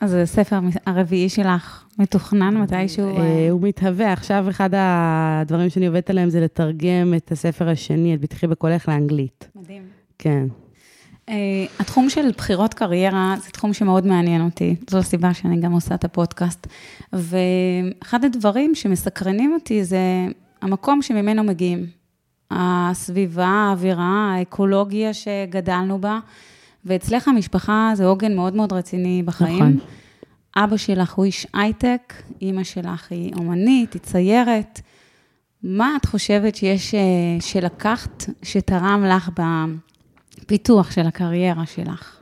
[0.00, 3.18] אז הספר הרביעי שלך מתוכנן מתישהו?
[3.18, 4.12] אה, הוא מתהווה.
[4.12, 9.48] עכשיו אחד הדברים שאני עובדת עליהם זה לתרגם את הספר השני, את בטחי בקולך, לאנגלית.
[9.56, 9.82] מדהים.
[10.18, 10.46] כן.
[11.26, 11.30] Uh,
[11.78, 16.04] התחום של בחירות קריירה זה תחום שמאוד מעניין אותי, זו הסיבה שאני גם עושה את
[16.04, 16.66] הפודקאסט.
[17.12, 19.98] ואחד הדברים שמסקרנים אותי זה
[20.62, 21.86] המקום שממנו מגיעים.
[22.50, 26.18] הסביבה, האווירה, האקולוגיה שגדלנו בה,
[26.84, 29.58] ואצלך המשפחה זה עוגן מאוד מאוד רציני בחיים.
[29.58, 29.78] נכון.
[30.56, 34.80] אבא שלך הוא איש הייטק, אימא שלך היא אומנית, היא ציירת.
[35.62, 37.00] מה את חושבת שיש, אה,
[37.40, 39.42] שלקחת, שתרם לך ב...
[40.46, 42.16] פיתוח של הקריירה שלך?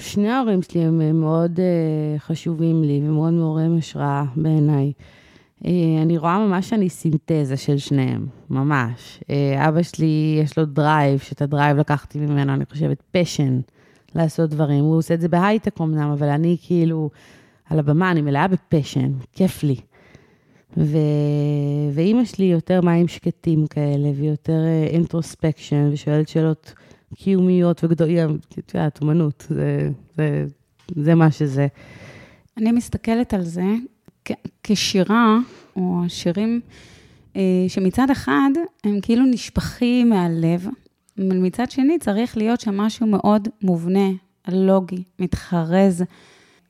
[0.00, 4.92] שני ההורים שלי הם מאוד uh, חשובים לי ומאוד מעוררים השראה בעיניי.
[5.62, 5.66] Uh,
[6.02, 9.20] אני רואה ממש שאני סינתזה של שניהם, ממש.
[9.22, 9.28] Uh,
[9.68, 13.60] אבא שלי, יש לו drive, שאת ה drive לקחתי ממנו, אני חושבת, passion
[14.16, 14.84] לעשות דברים.
[14.84, 17.10] הוא עושה את זה בהייטק אמנם, אבל אני כאילו,
[17.70, 19.76] על הבמה, אני מלאה ב passion, כיף לי.
[20.76, 20.98] ו...
[21.92, 26.74] ואימא שלי יותר מים שקטים כאלה, ויותר introspection, ושואלת שאלות
[27.14, 30.44] קיומיות וגדולים, את יודעת, אומנות, זה, זה,
[30.96, 31.66] זה מה שזה.
[32.56, 33.64] אני מסתכלת על זה
[34.62, 35.38] כשירה,
[35.76, 36.60] או שירים
[37.36, 38.50] אה, שמצד אחד
[38.84, 40.68] הם כאילו נשפכים מהלב,
[41.18, 44.08] מצד שני צריך להיות שם משהו מאוד מובנה,
[44.48, 46.04] לוגי, מתחרז.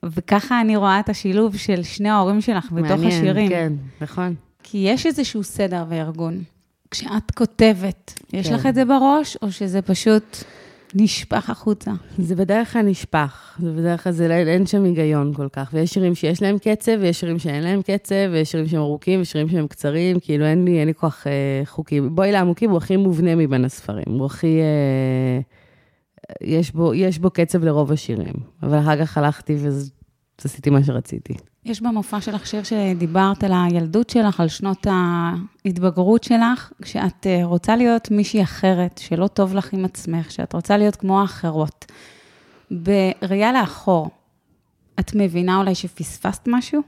[0.03, 3.51] וככה אני רואה את השילוב של שני ההורים שלך בתוך מעניין, השירים.
[3.51, 4.35] מעניין, כן, נכון.
[4.63, 6.43] כי יש איזשהו סדר וארגון.
[6.91, 8.39] כשאת כותבת, כן.
[8.39, 10.37] יש לך את זה בראש, או שזה פשוט
[10.95, 11.91] נשפך החוצה?
[12.19, 15.71] זה בדרך כלל נשפך, זה בדרך כלל, זה, אין שם היגיון כל כך.
[15.73, 19.49] ויש שירים שיש להם קצב, ויש שירים שאין להם קצב, ויש שירים שהם ארוכים, ושירים
[19.49, 22.01] שהם קצרים, כאילו אין לי, אין לי כוח אה, חוקי.
[22.01, 24.61] בואי לעמוקים, הוא הכי מובנה מבין הספרים, הוא הכי...
[24.61, 25.41] אה,
[26.41, 29.57] יש בו, יש בו קצב לרוב השירים, אבל אחר כך הלכתי
[30.39, 31.35] ועשיתי מה שרציתי.
[31.67, 37.77] יש במופע שלך שיר שדיברת על הילדות שלך, על שנות ההתבגרות שלך, כשאת אה, רוצה
[37.77, 41.85] להיות מישהי אחרת, שלא טוב לך עם עצמך, שאת רוצה להיות כמו האחרות.
[42.71, 44.11] בראייה לאחור,
[45.01, 46.83] את מבינה אולי שפספסת משהו?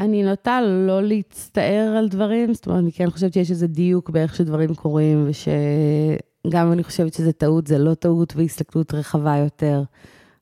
[0.00, 4.34] אני נוטה לא להצטער על דברים, זאת אומרת, אני כן חושבת שיש איזה דיוק באיך
[4.34, 9.82] שדברים קורים, ושגם אני חושבת שזה טעות, זה לא טעות, והסתכלות רחבה יותר.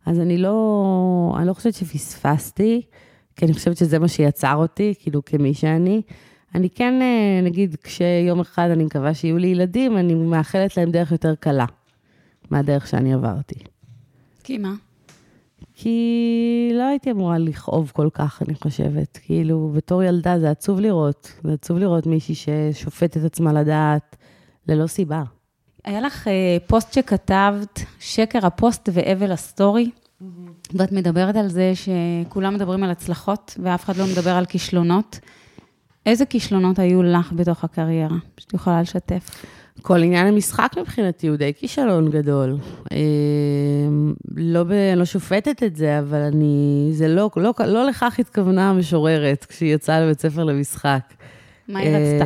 [0.06, 2.82] אז אני לא, אני לא חושבת שפספסתי,
[3.36, 6.02] כי אני חושבת שזה מה שיצר אותי, כאילו, כמי שאני.
[6.54, 11.12] אני כן, אה, נגיד, כשיום אחד אני מקווה שיהיו לי ילדים, אני מאחלת להם דרך
[11.12, 11.66] יותר קלה
[12.50, 13.58] מהדרך שאני עברתי.
[14.44, 14.74] כי מה?
[15.74, 19.18] כי לא הייתי אמורה לכאוב כל כך, אני חושבת.
[19.22, 21.32] כאילו, בתור ילדה זה עצוב לראות.
[21.44, 24.16] זה עצוב לראות מישהי ששופטת עצמה לדעת
[24.68, 25.22] ללא סיבה.
[25.84, 29.90] היה לך אה, פוסט שכתבת, שקר הפוסט והבל הסטורי,
[30.74, 35.20] ואת מדברת על זה שכולם מדברים על הצלחות ואף אחד לא מדבר על כישלונות.
[36.06, 39.44] איזה כישלונות היו לך בתוך הקריירה, שאת יכולה לשתף?
[39.82, 42.58] כל עניין המשחק מבחינתי הוא די כישלון גדול.
[42.92, 42.98] אה,
[44.36, 49.44] לא, ב, לא שופטת את זה, אבל אני, זה לא, לא, לא לכך התכוונה המשוררת
[49.44, 51.00] כשהיא יצאה לבית ספר למשחק.
[51.68, 52.24] מה היא רצתה?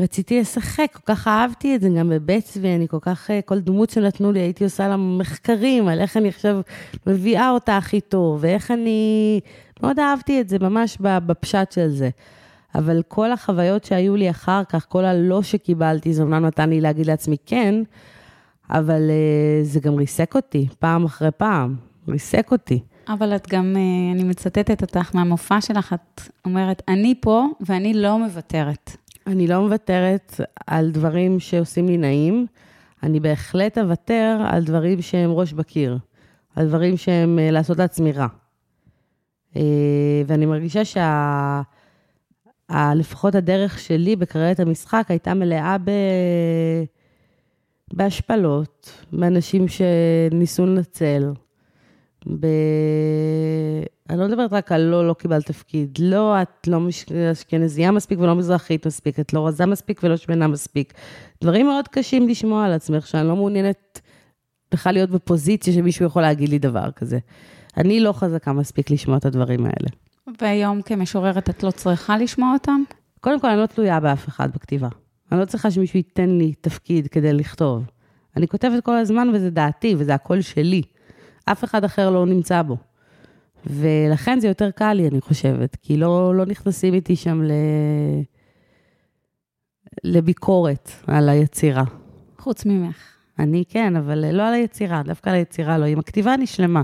[0.00, 3.42] אה, רציתי לשחק, כל כך אהבתי את זה גם בבית צבי, אני כל כך, אה,
[3.42, 6.60] כל דמות שנתנו לי, הייתי עושה לה מחקרים על איך אני עכשיו
[7.06, 9.40] מביאה אותה הכי טוב, ואיך אני...
[9.82, 12.10] מאוד אהבתי את זה, ממש בפשט של זה.
[12.74, 17.06] אבל כל החוויות שהיו לי אחר כך, כל הלא שקיבלתי, זה אומנם נתן לי להגיד
[17.06, 17.74] לעצמי כן,
[18.70, 21.76] אבל uh, זה גם ריסק אותי, פעם אחרי פעם,
[22.08, 22.80] ריסק אותי.
[23.08, 28.18] אבל את גם, uh, אני מצטטת אותך מהמופע שלך, את אומרת, אני פה ואני לא
[28.18, 28.96] מוותרת.
[29.26, 32.46] אני לא מוותרת על דברים שעושים לי נעים,
[33.02, 35.98] אני בהחלט אוותר על דברים שהם ראש בקיר,
[36.56, 38.26] על דברים שהם uh, לעשות לעצמי רע.
[39.54, 39.58] Uh,
[40.26, 41.62] ואני מרגישה שה...
[42.94, 45.90] לפחות הדרך שלי בקריירת המשחק הייתה מלאה ב...
[47.92, 51.32] בהשפלות, מאנשים שניסו לנצל.
[52.26, 52.46] ב...
[54.10, 55.98] אני לא מדברת רק על לא, לא קיבלת תפקיד.
[56.00, 56.80] לא, את לא
[57.32, 60.92] אשכנזייה מספיק ולא מזרחית מספיק, את לא רזה מספיק ולא שמנה מספיק.
[61.42, 64.00] דברים מאוד קשים לשמוע על עצמך, שאני לא מעוניינת
[64.72, 67.18] בכלל להיות בפוזיציה שמישהו יכול להגיד לי דבר כזה.
[67.76, 69.88] אני לא חזקה מספיק לשמוע את הדברים האלה.
[70.40, 72.82] והיום כמשוררת את לא צריכה לשמוע אותם?
[73.20, 74.88] קודם כל, אני לא תלויה באף אחד בכתיבה.
[75.32, 77.84] אני לא צריכה שמישהו ייתן לי תפקיד כדי לכתוב.
[78.36, 80.82] אני כותבת כל הזמן וזה דעתי וזה הקול שלי.
[81.44, 82.76] אף אחד אחר לא נמצא בו.
[83.66, 87.52] ולכן זה יותר קל לי, אני חושבת, כי לא, לא נכנסים איתי שם ל...
[90.04, 91.84] לביקורת על היצירה.
[92.38, 92.96] חוץ ממך.
[93.38, 95.84] אני כן, אבל לא על היצירה, דווקא על היצירה לא.
[95.84, 96.82] עם הכתיבה אני שלמה.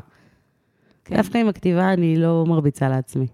[1.05, 1.17] כן.
[1.17, 3.27] דווקא עם הכתיבה אני לא מרביצה לעצמי.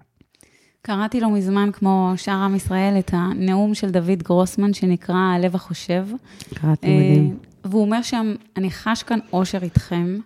[0.83, 6.07] קראתי לו מזמן, כמו שאר עם ישראל, את הנאום של דוד גרוסמן, שנקרא הלב החושב.
[6.55, 7.31] קראתי מדהים.
[7.31, 10.18] אה, והוא אומר שם, אני חש כאן אושר איתכם,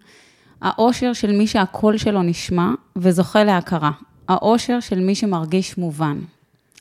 [0.62, 3.90] האושר של מי שהקול שלו נשמע וזוכה להכרה,
[4.28, 6.18] האושר של מי שמרגיש מובן.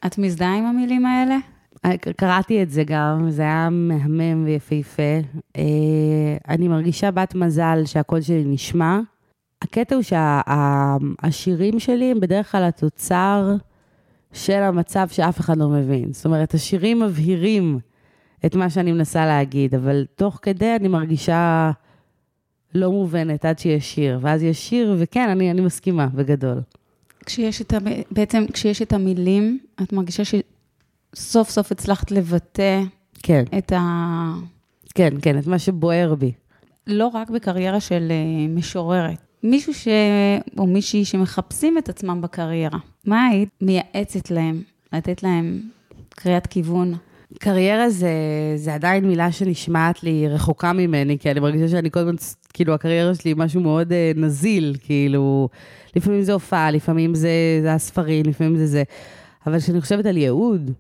[0.06, 1.38] את מזדהה עם המילים האלה?
[1.86, 5.20] אה, קראתי את זה גם, זה היה מהמם ויפהפה.
[5.58, 5.64] אה,
[6.50, 9.00] אני מרגישה בת מזל שהקול שלי נשמע.
[9.62, 13.56] הקטע הוא שהשירים שלי הם בדרך כלל תוצר
[14.34, 16.14] של המצב שאף אחד לא מבין.
[16.14, 17.80] זאת אומרת, השירים מבהירים
[18.46, 21.72] את מה שאני מנסה להגיד, אבל תוך כדי אני מרגישה
[22.76, 24.20] לא מובנת עד שיש שיר.
[24.22, 26.62] ואז יש שיר, וכן, אני, אני מסכימה, בגדול.
[27.26, 27.78] כשיש את ה...
[28.12, 32.82] בעצם, כשיש את המילים, את מרגישה שסוף סוף הצלחת לבטא
[33.24, 33.44] כן.
[33.58, 34.34] את ה...
[34.96, 36.32] כן, כן, את מה שבוער בי.
[36.88, 39.18] לא רק בקריירה של אה, משוררת.
[39.44, 39.88] מישהו ש...
[40.58, 44.62] או מישהי שמחפשים את עצמם בקריירה, מה היית מייעצת להם,
[44.94, 45.62] לתת להם
[46.10, 46.94] קריאת כיוון?
[47.40, 48.12] קריירה זה,
[48.56, 52.16] זה עדיין מילה שנשמעת לי רחוקה ממני, כי אני מרגישה שאני כל הזמן,
[52.58, 55.50] כאילו, הקריירה שלי היא משהו מאוד אה, נזיל, כאילו,
[55.96, 57.30] לפעמים זה הופעה, לפעמים זה,
[57.62, 58.84] זה הספרים, לפעמים זה זה.
[59.48, 60.72] אבל כשאני חושבת על ייעוד,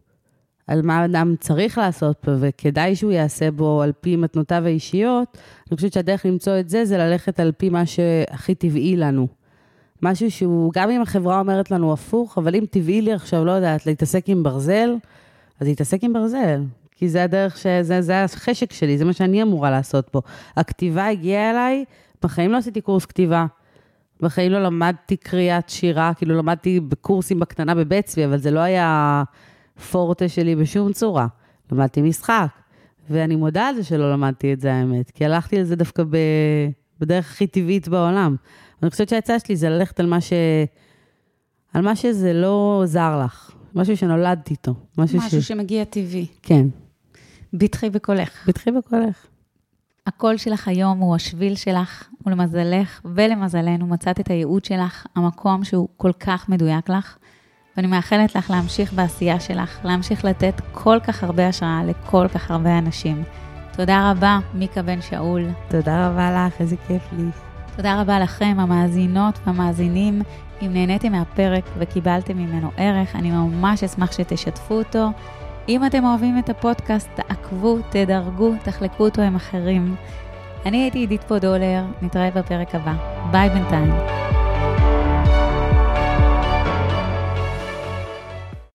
[0.67, 5.37] על מה אדם צריך לעשות פה, וכדאי שהוא יעשה בו על פי מתנותיו האישיות,
[5.69, 9.27] אני חושבת שהדרך למצוא את זה, זה ללכת על פי מה שהכי טבעי לנו.
[10.01, 13.85] משהו שהוא, גם אם החברה אומרת לנו הפוך, אבל אם טבעי לי עכשיו, לא יודעת,
[13.85, 14.95] להתעסק עם ברזל,
[15.59, 16.61] אז להתעסק עם ברזל.
[16.97, 20.21] כי זה הדרך, שזה, זה החשק שלי, זה מה שאני אמורה לעשות פה.
[20.57, 21.85] הכתיבה הגיעה אליי,
[22.23, 23.45] בחיים לא עשיתי קורס כתיבה.
[24.21, 29.23] בחיים לא למדתי קריאת שירה, כאילו למדתי בקורסים בקטנה בבית צבי, אבל זה לא היה
[29.91, 31.27] פורטה שלי בשום צורה.
[31.71, 32.47] למדתי משחק,
[33.09, 36.17] ואני מודה על זה שלא למדתי את זה, האמת, כי הלכתי על זה דווקא ב...
[36.99, 38.35] בדרך הכי טבעית בעולם.
[38.83, 40.33] אני חושבת שהעצה שלי זה ללכת על מה ש...
[41.73, 44.73] על מה שזה לא זר לך, משהו שנולדת איתו.
[44.97, 45.47] משהו, משהו ש...
[45.47, 46.25] שמגיע טבעי.
[46.41, 46.67] כן.
[47.53, 48.47] בטחי בקולך.
[48.47, 49.25] בטחי בקולך.
[50.07, 56.11] הקול שלך היום הוא השביל שלך, ולמזלך ולמזלנו מצאת את הייעוד שלך, המקום שהוא כל
[56.19, 57.17] כך מדויק לך.
[57.77, 62.77] ואני מאחלת לך להמשיך בעשייה שלך, להמשיך לתת כל כך הרבה השראה לכל כך הרבה
[62.77, 63.23] אנשים.
[63.77, 65.45] תודה רבה, מיקה בן שאול.
[65.69, 67.25] תודה רבה לך, איזה כיף לי.
[67.75, 70.21] תודה רבה לכם, המאזינות והמאזינים.
[70.61, 75.09] אם נהניתם מהפרק וקיבלתם ממנו ערך, אני ממש אשמח שתשתפו אותו.
[75.69, 79.95] אם אתם אוהבים את הפודקאסט, תעקבו, תדרגו, תחלקו אותו עם אחרים.
[80.65, 82.93] אני הייתי עידית פודולר, נתראה בפרק הבא.
[83.31, 83.93] ביי בינתיים.